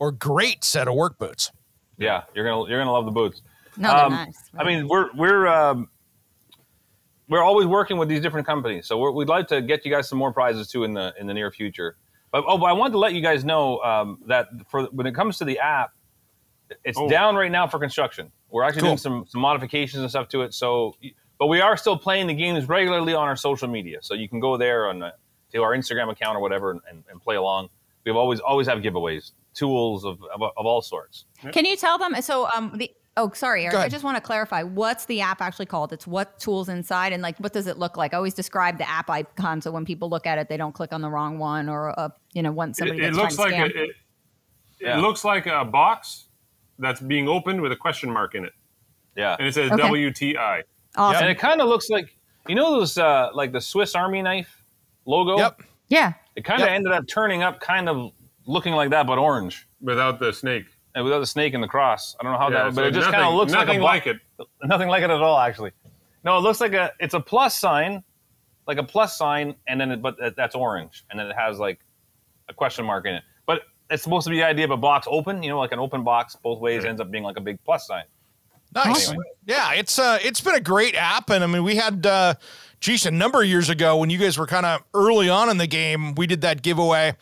[0.00, 1.52] or great set of work boots.
[1.96, 3.42] Yeah, you're gonna you're gonna love the boots.
[3.76, 4.50] No, they're Um, nice.
[4.58, 5.88] I mean, we're we're um,
[7.28, 10.08] we're always working with these different companies, so we're, we'd like to get you guys
[10.08, 11.98] some more prizes too in the in the near future.
[12.32, 15.14] But oh, but I wanted to let you guys know um, that for when it
[15.14, 15.92] comes to the app,
[16.84, 17.08] it's Oh.
[17.08, 18.32] down right now for construction.
[18.50, 18.88] We're actually Cool.
[18.90, 20.52] doing some some modifications and stuff to it.
[20.52, 20.96] So,
[21.38, 24.40] but we are still playing the games regularly on our social media, so you can
[24.40, 25.12] go there on uh,
[25.52, 27.68] to our Instagram account or whatever and, and, and play along.
[28.04, 31.24] We've always always have giveaways, tools of of, of all sorts.
[31.52, 32.20] Can you tell them?
[32.22, 33.76] So, um, the oh, sorry, Eric.
[33.76, 34.62] I just want to clarify.
[34.62, 35.92] What's the app actually called?
[35.92, 38.14] It's what tools inside, and like, what does it look like?
[38.14, 40.92] I always describe the app icon so when people look at it, they don't click
[40.92, 43.62] on the wrong one or uh, you know, want somebody it, it looks like to
[43.62, 43.76] a, scam.
[43.76, 43.90] it,
[44.80, 44.98] Yeah.
[44.98, 46.28] it looks like a box
[46.78, 48.52] that's being opened with a question mark in it,
[49.16, 49.82] Yeah, and it says Okay.
[49.82, 50.62] WTI.
[50.98, 51.22] Awesome.
[51.22, 52.14] and it kind of looks like
[52.48, 54.62] you know those uh, like the Swiss Army knife
[55.06, 55.36] logo.
[55.38, 55.62] Yep.
[55.88, 56.12] yeah.
[56.36, 56.74] It kind of Yep.
[56.76, 58.12] ended up turning up, kind of
[58.46, 60.64] looking like that, but orange, without the snake.
[60.94, 62.14] and without the snake and the cross.
[62.18, 63.80] I don't know how Yeah, that, but it just kind of looks like a nothing
[63.82, 64.16] like it.
[64.64, 65.72] Nothing like it at all, actually.
[66.24, 66.92] No, it looks like a.
[67.00, 68.02] It's a plus sign,
[68.66, 71.80] like a plus sign, and then it, but that's orange, and then it has like
[72.48, 73.22] a question mark in it.
[73.46, 75.78] But it's supposed to be the idea of a box open, you know, like an
[75.78, 78.04] open box both ways ends up being like a big plus sign.
[78.74, 79.08] Nice.
[79.08, 79.24] Anyway.
[79.46, 82.34] Yeah, it's uh it's been a great app and I mean we had uh
[82.80, 85.56] geez, a number of years ago when you guys were kind of early on in
[85.58, 87.14] the game, we did that giveaway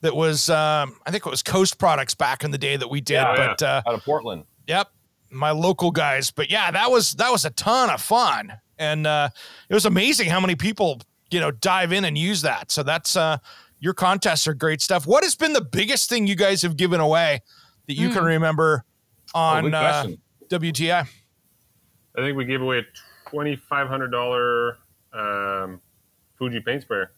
[0.00, 3.00] that was um I think it was Coast Products back in the day that we
[3.00, 4.44] did, Yeah, but uh Out of Portland.
[4.66, 4.88] yep,
[5.30, 6.30] my local guys.
[6.30, 8.54] But yeah, that was that was a ton of fun.
[8.78, 9.28] And uh
[9.68, 12.70] it was amazing how many people, you know, dive in and use that.
[12.70, 13.36] So that's uh
[13.80, 15.06] your contests are great stuff.
[15.06, 17.42] What has been the biggest thing you guys have given away
[17.86, 18.84] that you can remember
[19.34, 20.16] Oh, on good
[20.48, 20.72] question.
[20.72, 21.08] WTI?
[22.16, 22.82] I think we gave away a
[23.30, 24.78] twenty five hundred dollar
[25.12, 25.80] um,
[26.38, 27.10] Fuji paint sprayer.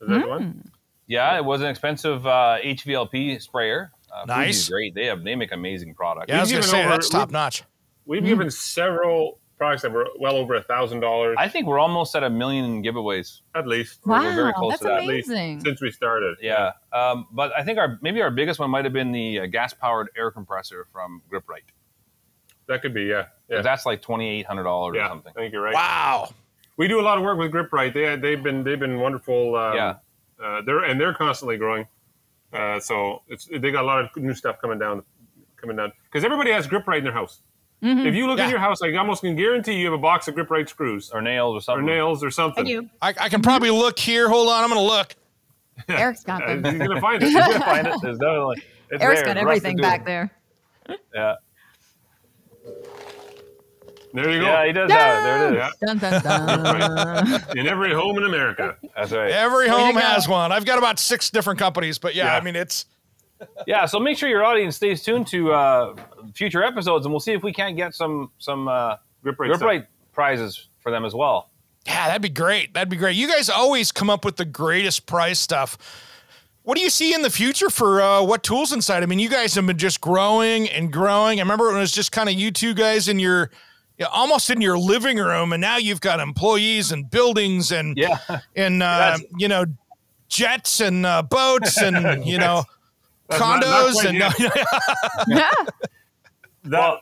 [0.00, 0.70] Is that the one?
[1.06, 3.90] Yeah, it was an expensive uh, HVLP sprayer.
[4.14, 4.46] Uh, Nice.
[4.46, 4.94] Fuji's great.
[4.94, 6.26] They have they make amazing products.
[6.28, 7.64] Yeah, I was gonna say over- that's top notch.
[8.06, 12.14] We've given several products that were well over a thousand dollars I think we're almost
[12.14, 13.40] at a million in giveaways.
[13.54, 14.00] at least.
[14.06, 15.60] We're- we're very Wow, close that's to that, at At least amazing.
[15.64, 16.36] since we started.
[16.40, 19.46] Yeah, um, but I think our maybe our biggest one might have been the uh,
[19.46, 21.64] gas powered air compressor from Grip-Rite.
[22.68, 23.04] That could be.
[23.04, 25.32] Yeah, yeah, That's like twenty eight hundred dollars or something.
[25.36, 25.74] I think you're right.
[25.74, 26.28] Wow.
[26.76, 27.92] We do a lot of work with Grip-Rite.
[27.94, 29.56] They they've been they've been wonderful.
[29.56, 29.94] Um, Yeah.
[30.42, 31.86] uh, they're and they're constantly growing.
[32.52, 35.02] Uh, so it's they got a lot of new stuff coming down,
[35.56, 37.40] coming down because everybody has Grip-Rite in their house.
[37.80, 38.44] If you look Yeah.
[38.46, 41.22] in your house, I almost can guarantee you have a box of Grip-Rite screws Or
[41.22, 41.84] nails or something.
[41.84, 42.66] or nails or something.
[42.66, 42.88] I do.
[43.00, 44.28] I, I can probably look here.
[44.28, 45.14] Hold on, I'm gonna look.
[45.88, 46.76] Eric's got Uh, them.
[46.76, 47.30] You're gonna find it.
[47.30, 47.94] You're gonna find it.
[48.02, 48.62] There's definitely.
[48.90, 49.34] It's Eric's there.
[49.34, 50.30] got everything to back there.
[51.14, 51.34] Yeah.
[54.14, 54.46] There you go.
[54.46, 55.22] Yeah, he does have it.
[55.22, 55.70] There it is.
[55.80, 55.86] Yeah.
[55.86, 57.44] Dun, dun, dun.
[57.58, 58.76] In every home in America.
[58.96, 59.30] That's right.
[59.30, 60.00] Every Way to home go.
[60.00, 60.50] has one.
[60.52, 62.36] I've got about six different companies, but yeah, Yeah.
[62.36, 62.86] I mean it's
[63.66, 65.94] Yeah, so make sure your audience stays tuned to uh,
[66.34, 69.50] future episodes, and we'll see if we can't get some some uh, Grip-Rite.
[69.50, 69.60] stuff.
[69.60, 71.50] Grip-Rite prizes for them as well.
[71.86, 72.74] yeah, that'd be great.
[72.74, 73.14] That'd be great.
[73.16, 75.76] You guys always come up with the greatest prize stuff.
[76.62, 79.02] What do you see in the future for uh, what tools inside?
[79.02, 81.38] I mean, you guys have been just growing and growing.
[81.38, 83.50] I remember when it was just kind of you two guys in your,
[83.98, 88.18] yeah, almost in your living room, and now you've got employees and buildings and Yeah,
[88.56, 89.64] and uh, you know
[90.28, 92.62] jets and uh, boats and you know
[93.28, 94.18] That's not- not condos and.
[95.28, 95.50] Yeah.
[96.64, 97.00] That,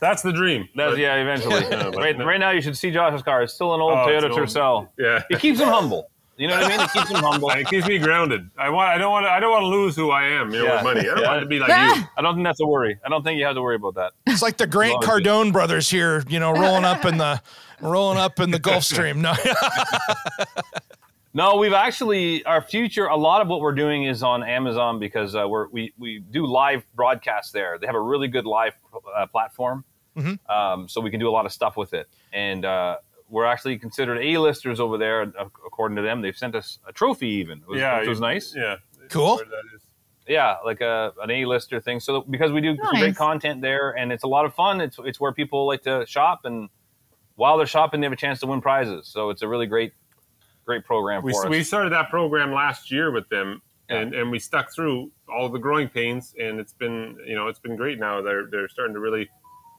[0.00, 0.68] that's the dream.
[0.74, 1.14] that's yeah.
[1.16, 2.24] Eventually, Yeah, but right, no.
[2.24, 3.42] right now you should see Josh's car.
[3.42, 4.30] It's still an old Oh, Toyota.
[4.34, 4.88] Tercel.
[4.98, 5.22] Yeah.
[5.30, 6.10] It keeps him humble.
[6.38, 6.80] You know what I mean?
[6.80, 7.48] It keeps him humble.
[7.50, 8.50] It keeps me grounded.
[8.58, 8.88] I want.
[8.90, 9.24] I don't want.
[9.26, 10.52] I don't want to lose who I am.
[10.52, 10.74] You know, Yeah.
[10.76, 11.00] with money.
[11.00, 11.28] I don't Yeah.
[11.30, 12.04] want to be like you.
[12.16, 12.98] I don't think that's a worry.
[13.04, 14.12] I don't think you have to worry about that.
[14.26, 17.40] It's like the Grant Cardone brothers here, you know, rolling up in the
[17.80, 19.22] rolling up in the Gulf Stream.
[19.22, 19.34] No,
[21.34, 23.06] No, we've actually our future.
[23.08, 26.46] A lot of what we're doing is on Amazon because uh, we're, we we do
[26.46, 27.76] live broadcasts there.
[27.78, 28.72] They have a really good live
[29.14, 29.84] uh, platform,
[30.16, 30.38] Mhm.
[30.50, 32.08] um, so we can do a lot of stuff with it.
[32.32, 32.96] And uh,
[33.28, 36.20] we're actually considered A-listers over there, uh, according to them.
[36.22, 38.54] They've sent us a trophy, even, which, Yeah, which was nice.
[38.56, 38.76] Yeah.
[39.10, 39.36] Cool.
[39.36, 39.82] Where that is.
[40.28, 42.00] Yeah, like a, an A-lister thing.
[42.00, 43.00] So because we do Nice.
[43.00, 44.80] great content there, and it's a lot of fun.
[44.80, 46.68] It's it's where people like to shop, and
[47.36, 49.06] while they're shopping, they have a chance to win prizes.
[49.06, 49.92] So it's a really great,
[50.64, 51.50] great program We, for us.
[51.50, 53.98] we started that program last year with them, Yeah.
[53.98, 57.60] and, and we stuck through all the growing pains, and it's been you know it's
[57.60, 58.00] been great.
[58.00, 59.28] Now they're they're starting to really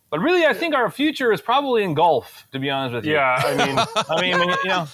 [0.10, 2.48] But really, I think our future is probably in golf.
[2.54, 3.14] To be honest with you.
[3.14, 3.42] yeah.
[3.46, 3.78] I mean
[4.10, 4.88] I mean, when you you know,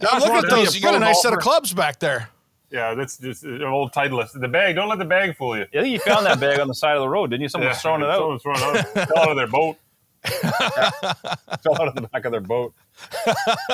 [0.10, 0.74] I'm at to those.
[0.74, 2.28] You got a pro nice set of clubs back there.
[2.70, 2.94] yeah.
[2.94, 4.40] That's just an old Titleist.
[4.40, 4.76] The bag.
[4.76, 5.64] Don't let the bag fool you.
[5.64, 7.48] I think you found that bag on the side of the road, didn't you?
[7.48, 8.18] Someone was throwing it out.
[8.18, 9.08] Someone's throwing it out.
[9.08, 9.76] Fell out of their boat.
[10.24, 12.72] Fell out of the back of their boat.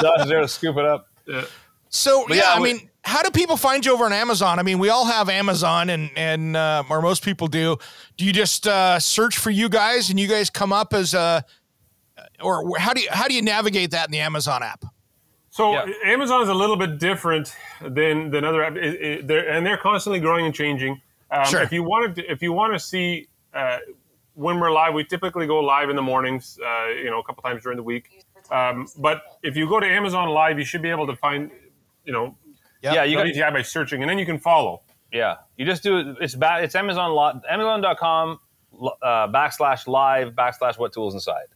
[0.01, 1.09] Josh is there to scoop it up.
[1.27, 1.45] Yeah.
[1.91, 4.59] So But yeah, yeah, I mean, how do people find you over on Amazon?
[4.59, 7.77] I mean, we all have Amazon, and and uh, or most people do.
[8.17, 11.45] Do you just uh, search for you guys, and you guys come up as a,
[12.43, 14.85] or how do you how do you navigate that in the Amazon app?
[15.51, 15.87] So Yeah.
[16.05, 19.77] Amazon is a little bit different than than other, app- it- it- they're, and they're
[19.79, 21.01] constantly growing and changing.
[21.31, 21.63] Um, Sure.
[21.63, 23.79] If you wanted, to, if you want to see uh,
[24.35, 26.59] when we're live, we typically go live in the mornings.
[26.65, 28.25] Uh, you know, a couple times during the week.
[28.51, 31.51] Um, but if you go to Amazon Live, you should be able to find,
[32.05, 32.35] you know,
[32.83, 32.95] Yep.
[32.95, 34.83] Yeah, you got WTI by searching, and then you can follow.
[35.13, 36.17] Yeah, you just do it.
[36.21, 37.13] It's ba- It's Amazon.
[37.13, 38.39] Lo- Amazon.com
[39.03, 41.47] uh, backslash live backslash what tools inside.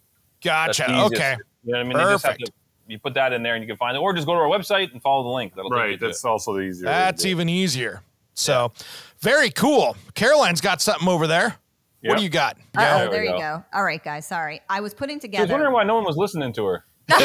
[0.42, 0.84] Gotcha.
[1.04, 1.36] Okay.
[1.64, 1.92] You know what I mean?
[1.98, 2.46] You just have Perfect.
[2.46, 2.52] to
[2.88, 4.48] you put that in there and you can find it, or just go to our
[4.48, 5.54] website and follow the link.
[5.54, 6.00] That'll take you Right.
[6.00, 6.86] to That's also the easier.
[6.86, 8.02] way That's even easier.
[8.34, 8.72] So,
[9.20, 9.96] very cool.
[10.14, 11.56] Caroline's got something over there.
[12.04, 12.56] What do you got?
[12.56, 12.98] Uh-oh, Yeah.
[12.98, 13.38] There there you go.
[13.38, 13.64] go.
[13.72, 14.26] All right, guys.
[14.26, 15.42] Sorry, I was putting together.
[15.42, 16.84] I was wondering why no one was listening to her.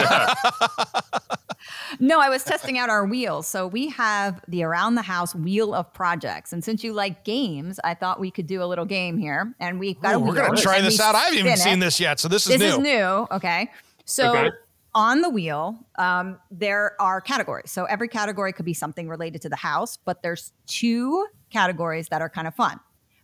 [1.99, 3.47] No, I was testing out our wheels.
[3.47, 7.79] So we have the around the house wheel of projects, and since you like games,
[7.83, 9.53] I thought we could do a little game here.
[9.59, 11.15] And we've got Ooh, a we're gonna try this out.
[11.15, 11.85] I haven't even spin seen it.
[11.85, 12.67] this yet, so this is This new.
[12.67, 13.27] is new.
[13.31, 13.71] Okay.
[14.05, 14.49] So Okay.
[14.93, 17.71] on the wheel, um, there are categories.
[17.71, 22.21] So every category could be something related to the house, but there's two categories that
[22.21, 22.79] are kind of fun.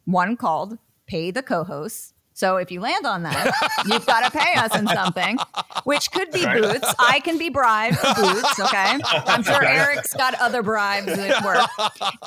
[0.05, 2.12] One called pay the co-hosts.
[2.33, 3.51] So if you land on that,
[3.85, 5.37] you've got to pay us in something,
[5.83, 6.61] which could be Right.
[6.61, 6.93] boots.
[6.97, 8.59] I can be bribed for boots.
[8.59, 8.99] Okay.
[9.03, 11.69] I'm sure Eric's got other bribes that work.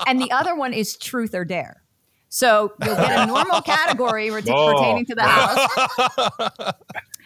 [0.06, 1.82] And the other one is truth or dare.
[2.28, 4.74] So you'll get a normal category ret- Oh.
[4.74, 6.74] pertaining to the house.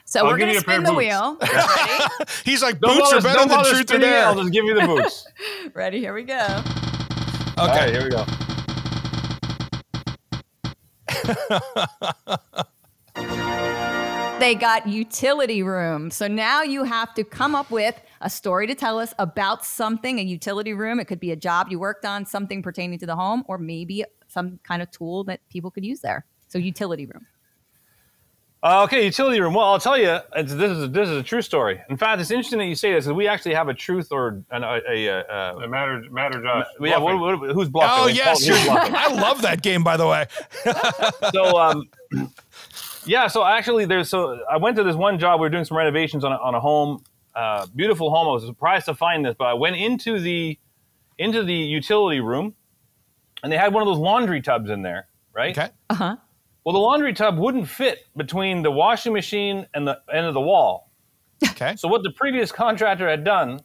[0.07, 0.97] So I'll we're going to spin the boots.
[0.99, 1.39] wheel.
[2.45, 4.27] He's like, Don't boots are better don't than truth or spinning dare.
[4.27, 5.27] I'll just give you the boots.
[5.75, 5.99] Ready?
[6.01, 6.35] Here we go.
[6.35, 7.55] Okay.
[7.59, 8.25] All right, here we go.
[14.41, 16.11] They got utility room.
[16.11, 20.19] So now you have to come up with a story to tell us about something,
[20.19, 20.99] a utility room.
[20.99, 24.03] It could be a job you worked on, something pertaining to the home, or maybe
[24.29, 26.25] some kind of tool that people could use there.
[26.49, 27.27] So utility room.
[28.63, 29.55] Uh, okay, utility room.
[29.55, 31.81] Well, I'll tell you, it's, this is a, this is a true story.
[31.89, 34.43] In fact, it's interesting that you say this because we actually have a truth or
[34.51, 36.67] an, a, a, a, uh It matter, matter, Josh.
[36.79, 37.41] yeah, what, Bluffing.
[37.41, 38.05] what, who's blocking?
[38.05, 38.95] Oh It's yes, called Who's Bluffing.
[38.95, 39.83] I love that game.
[39.83, 40.27] By the way,
[41.33, 41.89] so um,
[43.07, 45.75] yeah so actually there's so i went to this one job we were doing some
[45.77, 47.03] renovations on a, on a home
[47.35, 50.59] uh, beautiful home i was surprised to find this but i went into the
[51.17, 52.55] into the utility room
[53.43, 55.71] and they had one of those laundry tubs in there right okay.
[55.89, 56.17] Uh huh.
[56.73, 60.41] Well the laundry tub wouldn't fit between the washing machine and the end of the
[60.41, 60.91] wall
[61.51, 61.75] Okay.
[61.77, 63.61] so what the previous contractor had done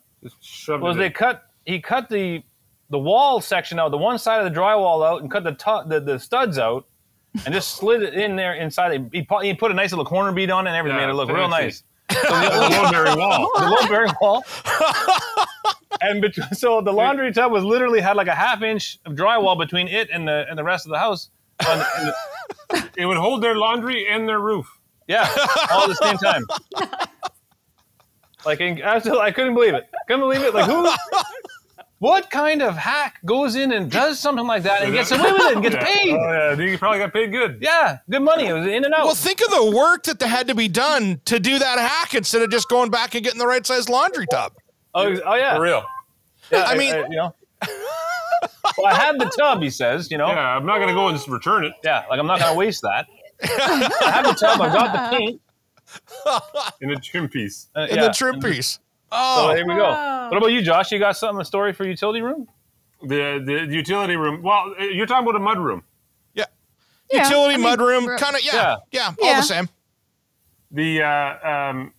[0.70, 1.12] was they in.
[1.14, 2.42] cut he cut the
[2.90, 5.90] the wall section out, the one side of the drywall out, and cut the top
[5.90, 6.86] the, the studs out,
[7.46, 9.10] and just slid it in there inside.
[9.12, 11.12] He put, he put a nice little corner bead on it and everything, Yeah, made
[11.12, 11.64] it look real fancy.
[11.66, 11.84] nice.
[12.10, 13.50] the Loweberry wall.
[13.60, 14.44] The low bearing wall.
[16.02, 19.58] and bet- so the laundry tub was literally had like a half inch of drywall
[19.58, 21.30] between it and the and the rest of the house.
[21.68, 22.16] On- and the-
[22.98, 24.68] It would hold their laundry and their roof.
[25.08, 25.28] yeah,
[25.72, 26.46] all at the same time.
[28.46, 29.90] Like in, absolutely, I couldn't believe it.
[30.08, 30.54] Couldn't believe it.
[30.54, 30.90] Like who?
[32.00, 35.42] What kind of hack goes in and does something like that and gets away with
[35.42, 35.86] it and gets Yeah.
[35.86, 36.14] paid?
[36.14, 37.58] Oh yeah, you probably got paid good.
[37.62, 38.46] Yeah, good money.
[38.48, 39.06] It was in and out.
[39.06, 42.42] Well, think of the work that had to be done to do that hack instead
[42.44, 44.54] of just going back and getting the right size laundry tub.
[44.94, 45.56] oh, oh, yeah.
[45.56, 45.84] For real.
[46.52, 47.36] Yeah, I mean- you know.
[48.78, 49.62] Well, I had the tub.
[49.62, 50.28] He says, you know.
[50.28, 52.82] Yeah, I'm not gonna go and just return it Yeah, like I'm not gonna waste
[52.84, 53.08] that.
[53.44, 54.62] I have the tub.
[54.62, 55.42] I've got the paint.
[56.82, 57.68] in a trim piece.
[57.76, 58.08] Uh, And yeah.
[58.08, 58.72] the trim piece.
[58.74, 58.80] So
[59.12, 59.90] Oh, there we go.
[60.30, 60.92] What about you, Josh?
[60.92, 62.48] You got something a story for utility room?
[63.02, 64.42] The the utility room.
[64.42, 65.84] Well, you're talking about a mud room.
[66.34, 66.46] yeah.
[67.12, 68.44] Yeah, Utility I mean, mudroom, ro- kind of.
[68.44, 68.76] Yeah, Yeah.
[68.92, 69.36] yeah, all Yeah.
[69.38, 69.70] the same.
[70.72, 71.94] The uh, um,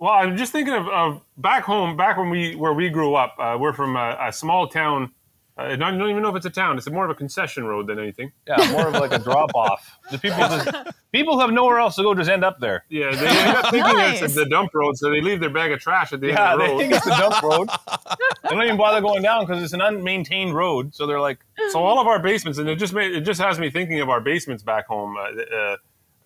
[0.00, 3.36] well, I'm just thinking of, of back home, back when we where we grew up.
[3.38, 5.12] Uh, we're from a, a small town.
[5.58, 6.78] Uh, I don't even know if it's a town.
[6.78, 8.30] It's more of a concession road than anything.
[8.46, 9.98] Yeah, more of like a drop off.
[10.10, 10.70] The people just
[11.12, 12.84] people who have nowhere else to go just end up there.
[12.88, 14.22] Yeah, they end up thinking Nice.
[14.22, 16.60] it's the dump road, so they leave their bag of trash at the Yeah, end
[16.62, 16.78] of the road.
[16.78, 17.68] they think it's the dump road.
[18.44, 20.94] They don't even bother going down because it's an unmaintained road.
[20.94, 21.38] So they're like,
[21.70, 24.08] so all of our basements, and it just made, it just has me thinking of
[24.08, 25.16] our basements back home.
[25.16, 25.76] Uh, uh,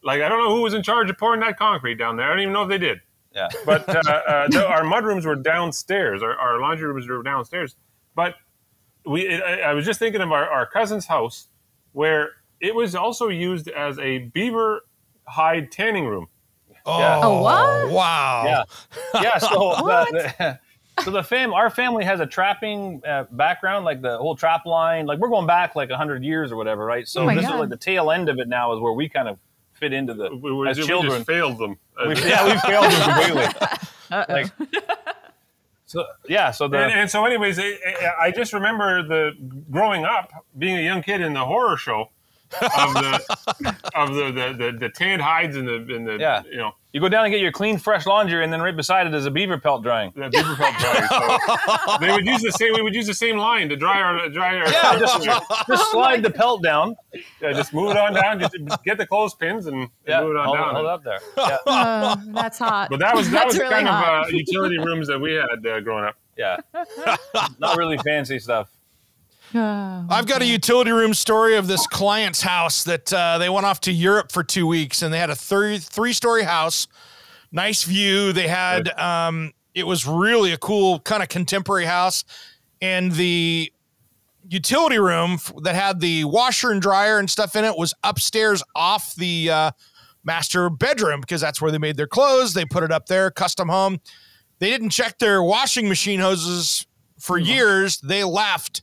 [0.04, 2.26] like I don't know who was in charge of pouring that concrete down there.
[2.26, 3.00] I don't even know if they did.
[3.34, 6.22] yeah, But uh, uh, the, our mud rooms were downstairs.
[6.22, 7.76] Our, our laundry rooms were downstairs.
[8.14, 8.34] But
[9.04, 11.48] we, it, I, I was just thinking of our, our cousin's house,
[11.92, 14.84] where it was also used as a beaver
[15.26, 16.28] hide tanning room.
[16.86, 17.20] Oh, Yeah.
[17.22, 17.90] Oh, what?
[17.92, 18.42] Wow.
[18.46, 19.38] yeah, yeah.
[19.38, 20.58] So the, the-
[21.04, 25.06] so the fam, our family has a trapping uh, background, like the whole trap line.
[25.06, 27.08] Like we're going back like hundred years or whatever, right?
[27.08, 27.54] So Oh this God.
[27.54, 29.38] is like the tail end of it now is where we kind of
[29.72, 31.12] fit into the We, we, as we children.
[31.14, 31.78] just failed them.
[32.06, 33.78] We, yeah, we failed them completely.
[34.28, 34.52] Like,
[35.92, 39.32] So yeah, so the and, and so, anyways, I, just remember the
[39.70, 42.08] growing up, being a young kid in the horror show
[42.60, 46.42] of the of the the, the, the tanned hides and the and the Yeah.
[46.50, 49.06] you know you go down and get your clean, fresh laundry, and then right beside
[49.06, 50.12] it is a beaver pelt drying.
[50.14, 51.08] the beaver pelt dryers.
[51.08, 52.74] So they would use the same.
[52.74, 54.68] We would use the same line to dry our dry our.
[54.70, 55.24] Yeah, just,
[55.66, 56.94] just slide the pelt down.
[57.40, 58.40] Yeah, just move it on down.
[58.40, 60.74] Just get the clothespins and, and move it on hold, down.
[60.74, 61.20] hold it up there.
[61.38, 62.90] Yeah, Uh, that's hot.
[62.90, 64.28] But that was that That's was really kind hot.
[64.28, 66.16] of uh, utility rooms that we had uh, growing up.
[66.36, 66.58] yeah.
[67.58, 68.68] Not really fancy stuff.
[69.54, 73.66] Uh, I've got a utility room story of this client's house that uh, they went
[73.66, 76.88] off to Europe for two weeks and they had a three three story house,
[77.50, 78.32] nice view.
[78.32, 82.24] They had um, it was really a cool kind of contemporary house,
[82.80, 83.72] and the
[84.48, 89.14] utility room that had the washer and dryer and stuff in it was upstairs off
[89.14, 89.70] the uh,
[90.24, 92.54] master bedroom because that's where they made their clothes.
[92.54, 94.00] They put it up there, custom home.
[94.58, 96.86] They didn't check their washing machine hoses
[97.18, 97.98] for years.
[97.98, 98.82] They left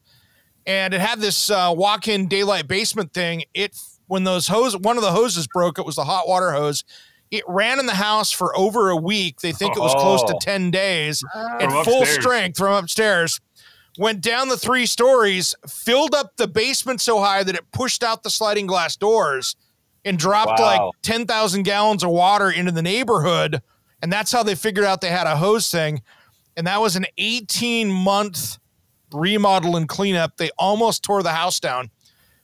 [0.69, 3.43] and it had this uh, walk-in daylight basement thing.
[3.53, 3.75] It
[4.07, 5.77] when those hose, one of the hoses broke.
[5.79, 6.83] It was the hot water hose.
[7.31, 9.41] It ran in the house for over a week.
[9.41, 10.39] They think it was close to Oh.
[10.39, 12.09] ten days at full upstairs.
[12.09, 13.39] strength from upstairs.
[13.97, 18.23] Went down the three stories, filled up the basement so high that it pushed out
[18.23, 19.55] the sliding glass doors,
[20.05, 20.65] and dropped Wow.
[20.65, 23.61] like ten thousand gallons of water into the neighborhood.
[24.01, 26.01] And that's how they figured out they had a hose thing.
[26.55, 28.57] And that was an eighteen month
[29.13, 31.89] remodel and cleanup, they almost tore the house down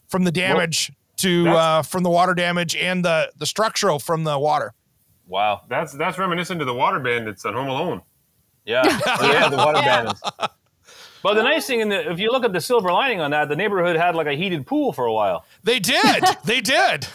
[0.08, 4.38] from the damage to uh, from the water damage and the the structural from the
[4.38, 4.74] water.
[5.28, 5.62] Wow.
[5.70, 8.02] That's that's reminiscent to the Water Bandits on Home Alone.
[8.66, 8.84] Yeah.
[9.22, 10.22] yeah, the water bandits.
[11.24, 13.50] But the nice thing, in the, if you look at the silver lining on that,
[13.50, 17.08] the neighborhood had like a heated pool for a while, They did, they did.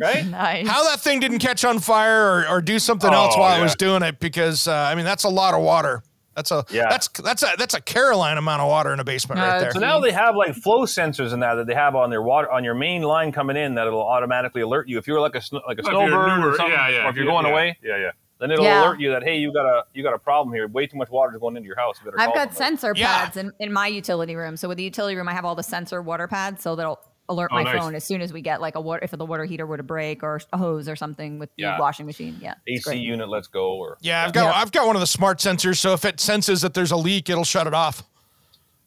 [0.00, 0.26] right?
[0.26, 0.66] nice.
[0.66, 3.58] How that thing didn't catch on fire or, or do something Oh, else while it
[3.58, 3.62] yeah.
[3.62, 6.02] was doing it because uh, I mean that's a lot of water.
[6.36, 6.86] That's a Yeah.
[6.90, 9.70] that's that's a that's a Caroline amount of water in a basement Uh, right there.
[9.72, 12.50] So now they have like flow sensors in that that they have on their water
[12.50, 15.42] on your main line coming in that it'll automatically alert you if you're like a
[15.68, 17.06] like a If snowbird newer- or something, yeah, yeah.
[17.06, 18.10] or if you're going yeah, away, Yeah, yeah.
[18.40, 18.82] then it'll Yeah.
[18.84, 20.66] alert you that hey, you got a you got a problem here.
[20.68, 21.96] Way too much water is going into your house.
[22.00, 22.76] You better I've got somebody.
[22.76, 23.06] sensor Yeah.
[23.24, 24.56] pads in, in my utility room.
[24.56, 27.48] So with the utility room, I have all the sensor water pads, so that'll alert
[27.52, 27.78] Oh, my nice.
[27.80, 29.82] phone as soon as we get like a water if the water heater were to
[29.82, 31.76] break or a hose or something with Yeah.
[31.76, 32.36] the washing machine.
[32.40, 33.00] Yeah, AC great.
[33.00, 33.74] unit, let's go.
[33.74, 34.54] Or yeah, I've got Yep.
[34.56, 37.28] I've got one of the smart sensors, so if it senses that there's a leak,
[37.30, 38.02] it'll shut it off.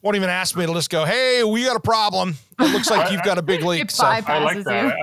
[0.03, 0.63] Won't even ask me.
[0.63, 2.35] It'll just go, "Hey, we got a problem.
[2.59, 4.95] It looks like you've got a big leak." It So I like that.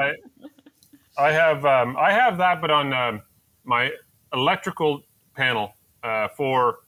[1.18, 3.22] I, I have um, I have that, but on um,
[3.64, 3.90] my
[4.32, 5.02] electrical
[5.36, 6.78] panel uh, for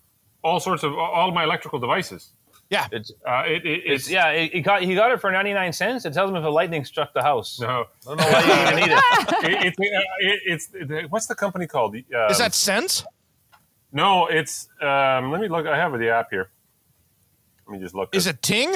[0.43, 2.31] all sorts of all my electrical devices.
[2.71, 4.31] Yeah, it's Uh, it, it, it's it's yeah.
[4.31, 6.05] It, it got he got it for ninety nine cents.
[6.05, 7.61] It tells him if a lightning struck the house.
[7.61, 9.05] no, I don't know why you even need it.
[9.45, 11.95] it, it's uh, it, it's it, what's the company called?
[11.95, 13.05] Um, is that sense?
[13.93, 14.27] no?
[14.27, 15.67] It's um, let me look.
[15.67, 16.51] I have the app here.
[17.69, 18.15] Let me just look.
[18.15, 18.75] Is it Ting?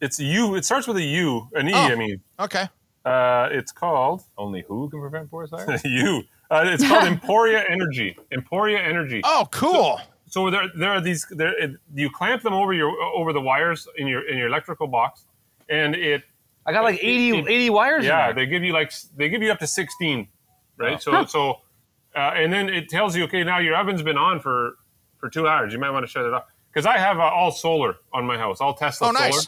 [0.00, 0.54] It's U.
[0.56, 1.72] It starts with a U, an E.
[1.74, 1.96] I Oh.
[1.96, 2.66] mean, Okay.
[3.04, 5.78] uh, it's called Only who can prevent forest fire?
[5.84, 6.22] U.
[6.50, 8.16] Uh, it's called Emporia Energy.
[8.32, 9.20] Emporia Energy.
[9.24, 9.98] Oh, cool.
[9.98, 10.04] So
[10.50, 11.26] there, there are these.
[11.30, 14.86] There, it, you clamp them over your over the wires in your in your electrical
[14.86, 15.24] box,
[15.68, 16.22] and it.
[16.64, 18.04] I got like 80, 80 wires.
[18.04, 18.44] Yeah, in there.
[18.46, 20.28] they give you like they give you up to sixteen,
[20.78, 20.94] right?
[20.94, 20.98] Oh.
[20.98, 21.50] So so,
[22.14, 24.76] uh, and then it tells you, okay, now your oven's been on for
[25.18, 25.72] for two hours.
[25.72, 28.38] You might want to shut it off because I have uh, all solar on my
[28.38, 29.32] house, all Tesla Oh, nice.
[29.34, 29.46] solar.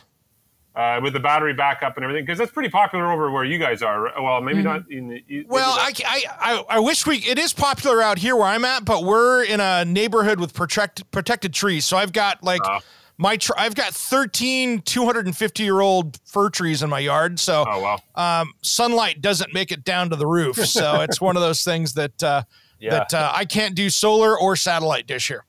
[0.76, 3.80] Uh, with the battery backup and everything, because that's pretty popular over where you guys
[3.80, 4.10] are.
[4.20, 5.24] Well, maybe not in the.
[5.28, 7.18] maybe Well, I, I, I, I wish we.
[7.18, 11.08] It is popular out here where I'm at, but we're in a neighborhood with protect,
[11.12, 11.84] protected trees.
[11.84, 12.80] So I've got like Ah.
[13.18, 13.36] my.
[13.36, 17.38] Tr- I've got 13 250 year old fir trees in my yard.
[17.38, 18.40] So Oh wow!
[18.40, 20.56] um, sunlight doesn't make it down to the roof.
[20.66, 22.42] So it's one of those things that uh,
[22.80, 22.90] Yeah.
[22.90, 25.44] that uh, I can't do solar or satellite dish here.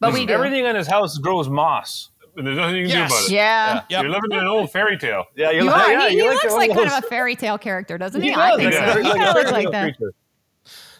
[0.00, 0.32] but we do.
[0.32, 2.08] Everything in his house grows moss.
[2.36, 3.10] And there's nothing you can Yes.
[3.10, 3.32] do about it.
[3.32, 3.74] Yeah.
[3.90, 4.02] Yep.
[4.02, 5.24] You're living in an old fairy tale.
[5.36, 5.92] Yeah, you're You like, are.
[5.92, 8.28] yeah, he you he like looks like kind of a fairy tale character, doesn't he?
[8.30, 9.02] He I think like so.
[9.02, 9.82] He kind of looks like that.
[9.96, 10.14] creature.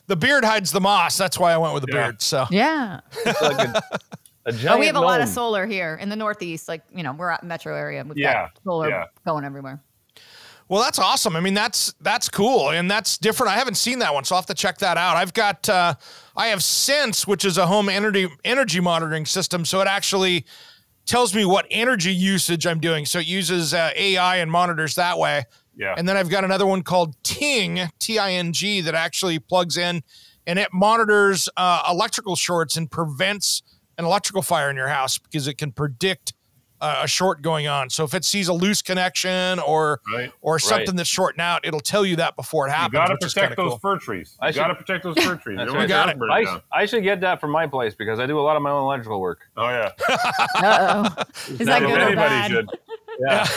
[0.09, 1.17] The beard hides the moss.
[1.17, 2.03] That's why I went with the Yeah.
[2.03, 2.21] beard.
[2.23, 3.01] So Yeah.
[3.25, 3.83] It's like a,
[4.47, 6.69] a giant But we have a lot of solar here in the Northeast.
[6.69, 8.05] Like, you know, we're at metro area.
[8.07, 9.05] We've Yeah, got solar yeah.
[9.27, 9.81] going everywhere.
[10.69, 11.37] Well, that's awesome.
[11.37, 13.53] I mean, that's that's cool, and that's different.
[13.53, 15.17] I haven't seen that one, so I'll have to check that out.
[15.17, 15.95] I've got uh,
[16.35, 20.47] I have Sense, which is a home energy energy monitoring system, so it actually
[21.07, 23.05] tells me what energy usage I'm doing.
[23.07, 25.45] So it uses uh, AI and monitors that way.
[25.77, 25.95] Yeah.
[25.97, 29.77] And then I've got another one called Ting, T I N G, that actually plugs
[29.77, 30.03] in
[30.47, 33.63] and it monitors uh, electrical shorts and prevents
[33.99, 36.35] an electrical fire in your house because it can predict
[36.83, 37.89] uh, a short going on.
[37.89, 40.31] So if it sees a loose connection or Right.
[40.43, 40.97] or something Right.
[40.97, 42.93] that's shorting out, it'll tell you that before it You happens.
[42.93, 43.79] got to which is protect those cool.
[43.79, 44.37] fir trees.
[44.41, 45.59] I You should- got to protect those fir trees.
[45.61, 45.89] You right.
[45.89, 46.19] Got it.
[46.31, 46.63] I, down.
[46.73, 48.83] I should get that from my place because I do a lot of my own
[48.83, 49.41] electrical work.
[49.57, 49.91] Oh yeah.
[50.57, 51.23] Uh oh.
[51.53, 52.51] Is that good or anybody bad?
[52.51, 52.69] should.
[53.21, 53.49] Yeah, Is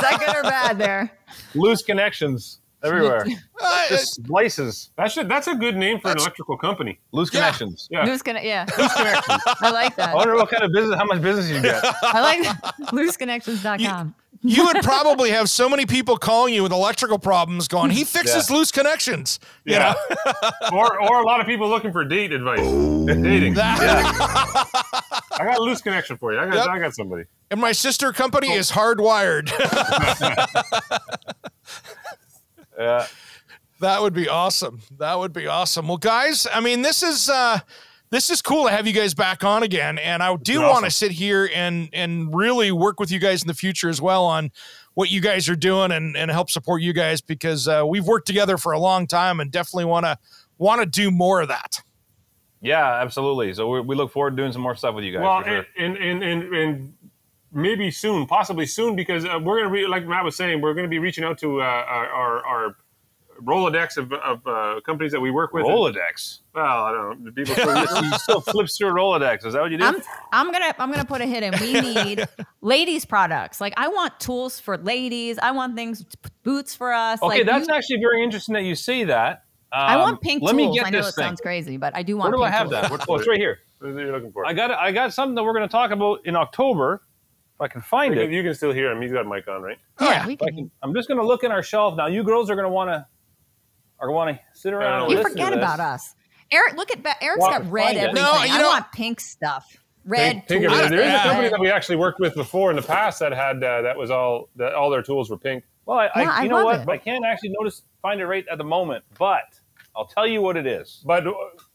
[0.00, 1.12] that good or bad there?
[1.54, 3.26] loose connections everywhere.
[3.64, 5.28] Uh, Just splices, That should.
[5.28, 6.98] That's a good name for an electrical company.
[7.12, 7.40] loose Yeah.
[7.42, 7.86] connections.
[7.92, 8.04] Yeah.
[8.04, 8.66] Loose conne- yeah.
[8.76, 9.38] Loose connections.
[9.60, 10.08] I like that.
[10.08, 10.16] I that.
[10.16, 11.80] wonder what kind of business, how much business you get.
[12.02, 12.74] I like that.
[12.90, 14.16] looseconnections.com.
[14.42, 18.50] you would probably have so many people calling you with electrical problems going, he fixes
[18.50, 19.38] loose connections.
[19.64, 19.94] You Yeah.
[20.12, 20.50] know?
[20.72, 22.58] or or a lot of people looking for date advice.
[23.06, 23.54] Dating.
[23.54, 23.78] That-
[25.38, 26.40] I got a loose connection for you.
[26.40, 26.66] I got Yep.
[26.66, 27.24] I got somebody.
[27.52, 29.52] And my sister company is hardwired.
[32.82, 33.06] Yeah.
[33.80, 34.80] that would be awesome.
[34.98, 35.88] That would be awesome.
[35.88, 37.60] Well, guys, I mean, this is uh
[38.10, 39.98] this is cool to have you guys back on again.
[39.98, 43.42] And I do been want to sit here and and really work with you guys
[43.42, 44.50] in the future as well on
[44.94, 48.26] what you guys are doing and, and help support you guys because uh, we've worked
[48.26, 50.18] together for a long time and definitely want to
[50.58, 51.80] want to do more of that.
[52.60, 53.54] Yeah, absolutely.
[53.54, 55.22] So we, we look forward to doing some more stuff with you guys.
[55.22, 55.66] Well, for sure.
[55.78, 56.94] and, and and and
[57.52, 60.88] maybe soon, possibly soon, because uh, we're gonna be like Matt was saying, we're gonna
[60.88, 62.76] be reaching out to uh, our, our our
[63.42, 65.64] Rolodex of, of uh, companies that we work with.
[65.64, 66.40] Rolodex.
[66.54, 67.32] Well, I don't know.
[67.32, 67.54] People
[67.86, 69.44] still, still flips through Rolodex.
[69.46, 69.84] Is that what you do?
[69.84, 69.96] I'm,
[70.32, 71.54] I'm gonna I'm gonna put a hit in.
[71.60, 72.28] We need
[72.60, 73.60] ladies products.
[73.60, 75.38] Like I want tools for ladies.
[75.38, 76.04] I want things
[76.44, 77.20] boots for us.
[77.22, 79.44] okay, like, that's you- actually very interesting that you say that.
[79.72, 80.68] I Um, want pink Let tools.
[80.70, 81.24] me get I know this it thing.
[81.24, 82.34] sounds crazy, but I do Where want.
[82.36, 82.82] do I have tools.
[82.82, 82.90] that?
[82.90, 83.58] What- Oh, it's right here.
[83.78, 84.44] What are you looking for?
[84.46, 87.02] I got I got something that we're going to talk about in October.
[87.54, 88.30] If I can find you, it.
[88.30, 89.00] you can still hear him.
[89.02, 89.78] He's got a mic on, right?
[90.00, 90.26] Yeah, yeah.
[90.26, 90.54] we I can.
[90.56, 92.06] can- I'm just going to look in our shelf now.
[92.06, 93.06] You girls are going to want to
[94.00, 95.02] are want to sit around.
[95.02, 95.64] and You listen forget to this.
[95.64, 96.14] about us.
[96.50, 98.14] Eric, look at ba- Eric's Well, got red everything.
[98.14, 99.76] No, you I know- want pink stuff.
[100.04, 102.82] Red Pink, pink there is a company that we actually worked with before in the
[102.82, 105.62] past that had uh, that was all that all their tools were pink.
[105.86, 106.80] Well, I, Yeah, I, I you know what?
[106.80, 106.88] it.
[106.88, 109.44] I can't actually notice find it right at the moment, but
[109.94, 111.04] I'll tell you what it is.
[111.06, 111.22] But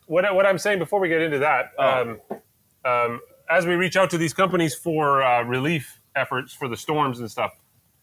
[0.08, 2.02] what, I- what I'm saying before we get into that, Oh.
[2.02, 2.20] um,
[2.84, 7.20] um, as we reach out to these companies for uh, relief efforts for the storms
[7.20, 7.52] and stuff,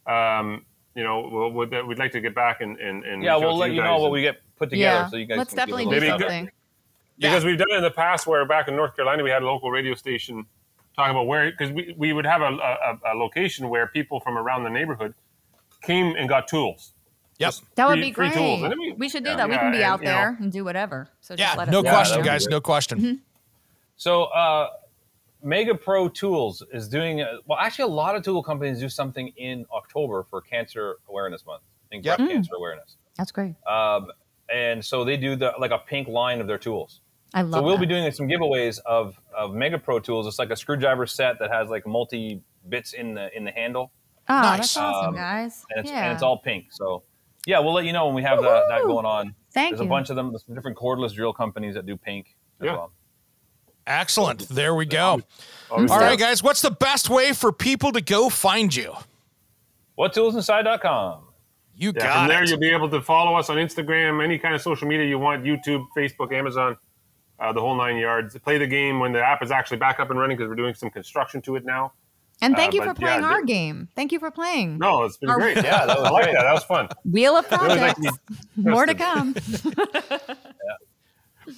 [0.07, 0.65] um,
[0.95, 3.73] you know, we'll, we'd, we'd like to get back and, and, and Yeah, we'll let
[3.73, 5.77] you guys know what we get put together, yeah, so you guys let's can give
[5.77, 6.31] definitely a do little Maybe shout.
[6.31, 6.51] something.
[7.19, 9.47] because we've done it in the past where back in North Carolina we had a
[9.47, 10.47] local radio station
[10.97, 14.39] talking about where because we, we would have a, a, a location where people from
[14.39, 15.13] around the neighborhood
[15.83, 16.93] came and got tools.
[17.39, 17.55] Yep.
[17.75, 18.33] That would be great.
[18.33, 18.63] tools.
[18.63, 19.49] And then we- we should do yeah, that.
[19.49, 21.09] We can be and, out you know- there and do whatever.
[21.21, 21.91] So just Yeah, let us no know.
[21.91, 22.47] question, that'd guys.
[22.47, 23.23] No question.
[23.97, 24.69] So, uh,
[25.45, 27.59] Mega Pro Tools is doing uh, well.
[27.59, 31.63] Actually, a lot of tool companies do something in October for Cancer Awareness Month.
[31.63, 32.17] I think Yep.
[32.19, 32.97] breast cancer awareness.
[33.17, 33.55] That's great.
[33.67, 34.11] Um,
[34.53, 37.01] and so they do the like a pink line of their tools.
[37.35, 37.81] I love So we'll that.
[37.81, 40.27] be doing some giveaways of of Mega Pro tools.
[40.27, 43.93] It's like a screwdriver set that has like multi bits in the in the handle,
[44.29, 44.59] Oh, Nice.
[44.61, 45.65] that's awesome, Um, guys.
[45.71, 46.05] and it's yeah.
[46.05, 46.67] and it's all pink.
[46.73, 47.03] So
[47.47, 49.35] yeah, we'll let you know when we have that, that going on.
[49.53, 49.87] Thank There's you.
[49.87, 50.35] a bunch of them.
[50.55, 52.73] Different cordless drill companies that do pink as Yeah.
[52.73, 52.93] well.
[53.87, 54.49] Excellent.
[54.49, 55.21] There we go.
[55.71, 56.43] All right, guys.
[56.43, 58.95] What's the best way for people to go find you?
[59.99, 61.21] WhatToolsInside.com.
[61.77, 62.49] You Yeah, got from there it.
[62.51, 65.43] you'll be able to follow us on Instagram, any kind of social media you want,
[65.45, 66.77] YouTube, Facebook, Amazon,
[67.41, 68.39] uh, the whole nine yards.
[68.39, 70.75] Play the game when the app is actually back up and running because we're doing
[70.75, 71.93] some construction to it now.
[72.43, 73.89] and thank uh, you for but yeah, playing the- our game.
[73.97, 74.79] Thank you for playing.
[74.79, 75.57] No, it's been Are- great.
[75.57, 76.43] Yeah, that was I like that.
[76.43, 76.89] That was fun.
[77.05, 78.19] Wheel of It like projects.
[78.57, 79.35] More to come.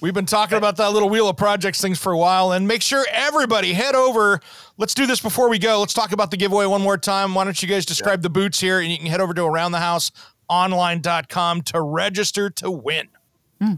[0.01, 2.81] We've been talking about that little wheel of projects things for a while, and make
[2.81, 4.39] sure everybody head over.
[4.77, 5.79] Let's do this before we go.
[5.79, 7.35] Let's talk about the giveaway one more time.
[7.35, 11.61] Why don't you guys describe the boots here, and you can head over to aroundthehouseonline.com
[11.63, 13.07] to register to win.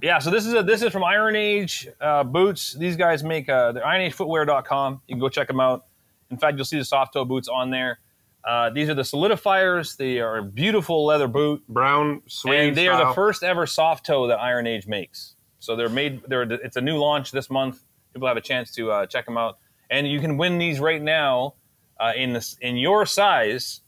[0.01, 2.73] Yeah, so this is a, this is from Iron Age uh, boots.
[2.73, 5.01] These guys make uh, they're ironagefootwear.com.
[5.07, 5.85] You can go check them out.
[6.29, 7.99] In fact, you'll see the soft toe boots on there.
[8.43, 9.95] Uh, these are the solidifiers.
[9.95, 14.05] They are a beautiful leather boot, Brown suede and they are the first ever soft
[14.05, 15.35] toe that Iron Age makes.
[15.59, 16.21] So they're made.
[16.27, 17.81] They're it's a new launch this month.
[18.13, 19.57] People have a chance to uh, check them out,
[19.89, 21.53] and you can win these right now
[21.99, 23.81] uh, in this in your size.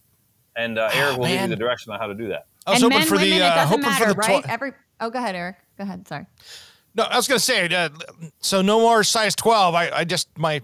[0.56, 2.46] And uh, Eric will give you the direction on how to do that.
[2.68, 4.44] I was and hoping men, for women, the uh, hoping matter, for the right?
[4.44, 5.56] tw- Every oh, go ahead, Eric.
[5.78, 6.08] Go ahead.
[6.08, 6.26] Sorry.
[6.94, 7.04] no.
[7.04, 7.90] I was gonna say uh,
[8.42, 9.74] so no more size twelve.
[9.76, 10.62] I, I just my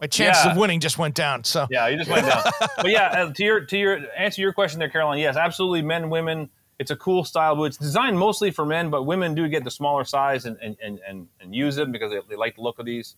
[0.00, 0.50] my chances Yeah.
[0.52, 1.44] of winning just went down.
[1.44, 2.42] So Yeah, you just went down.
[2.76, 5.18] but yeah, uh, to your to your answer your question there, Caroline.
[5.20, 5.82] Yes, absolutely.
[5.82, 6.50] Men, women.
[6.78, 7.64] It's a cool style boot.
[7.66, 11.00] It's designed mostly for men, but women do get the smaller size and and, and,
[11.08, 13.16] and, and use them because they, they like the look of these,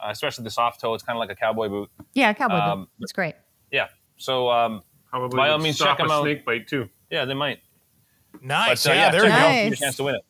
[0.00, 0.92] uh, especially the soft toe.
[0.94, 1.90] It's kind of like a cowboy boot.
[2.14, 2.88] Yeah, cowboy Um, boot.
[3.00, 3.34] It's great.
[3.70, 3.86] Yeah.
[4.16, 6.22] So um, Probably by all would means, stop check 'em a out.
[6.24, 6.88] snake bite too.
[7.10, 7.60] yeah, they might.
[8.42, 8.84] nice.
[8.84, 9.46] But, uh, yeah, there check you it go.
[9.46, 9.64] out.
[9.64, 10.22] Give a chance to win it.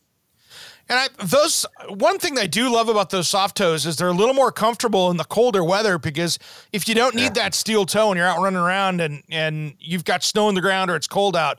[0.89, 4.13] And I, those one thing I do love about those soft toes is they're a
[4.13, 6.39] little more comfortable in the colder weather because
[6.73, 10.05] if you don't need that steel toe and you're out running around and and you've
[10.05, 11.59] got snow on the ground or it's cold out,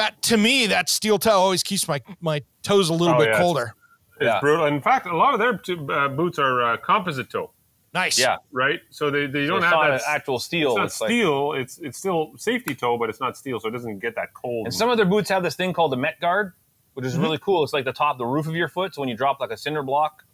[0.00, 3.28] that to me that steel toe always keeps my my toes a little Oh, bit
[3.30, 3.38] yeah.
[3.38, 3.74] colder.
[4.20, 4.40] It's Yeah.
[4.40, 4.66] brutal.
[4.66, 7.50] In fact, a lot of their t- uh, boots are uh, composite toe,
[7.94, 8.18] Nice.
[8.18, 8.36] Yeah.
[8.52, 8.80] right?
[8.90, 10.02] So they, they So don't it's have not that.
[10.08, 10.70] actual steel.
[10.72, 11.52] it's not It's like- steel.
[11.54, 14.66] It's it's still safety toe, but it's not steel, so it doesn't get that cold.
[14.66, 16.52] And some of their boots have this thing called the Met Guard,
[16.94, 17.14] which Mm-hmm.
[17.14, 17.64] is really cool.
[17.64, 18.94] It's like the top, the roof of your foot.
[18.94, 20.24] So when you drop like a cinder block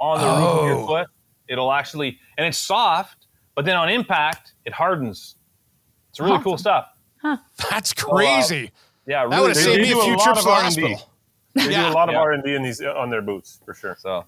[0.00, 0.66] on the roof of Oh.
[0.66, 1.06] your foot,
[1.48, 5.36] it'll actually, and it's soft, but then on impact, it hardens.
[6.10, 6.86] It's really cool stuff.
[7.20, 7.38] Huh.
[7.70, 8.70] That's crazy.
[9.06, 10.48] Yeah, that would have they- saved me a do a few lot trips of to
[10.50, 10.64] the R&D.
[10.92, 11.10] hospital.
[11.54, 11.86] They Yeah.
[11.86, 12.20] do a lot of Yeah.
[12.20, 13.96] R and D in these uh, on their boots for sure.
[14.00, 14.24] So, All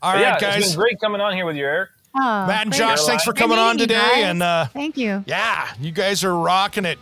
[0.00, 0.70] but right, yeah, it's guys.
[0.70, 1.90] been great coming on here with you, Eric.
[2.14, 2.78] Oh, Matt and great.
[2.78, 3.94] Josh, thanks for coming on today.
[3.94, 4.24] guys.
[4.24, 5.24] And uh, Thank you.
[5.26, 6.98] yeah, you guys are rocking it.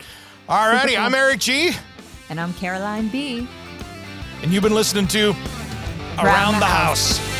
[0.48, 1.72] Alrighty, I'm Eric G,
[2.28, 3.46] And I'm Caroline B.
[4.42, 5.34] and you've been listening to
[6.18, 7.18] Around, the, the House.
[7.18, 7.39] somewhere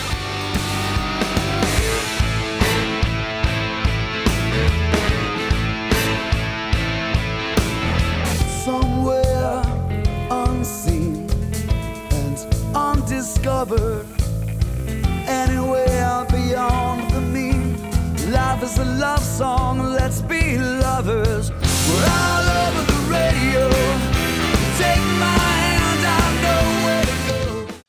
[13.41, 14.07] undiscovered.
[15.27, 17.77] Anywhere beyond the mean.
[18.31, 21.51] Life is a love song, let's be lovers.
[21.51, 23.69] We're all over the radio.
[24.79, 25.60] Take my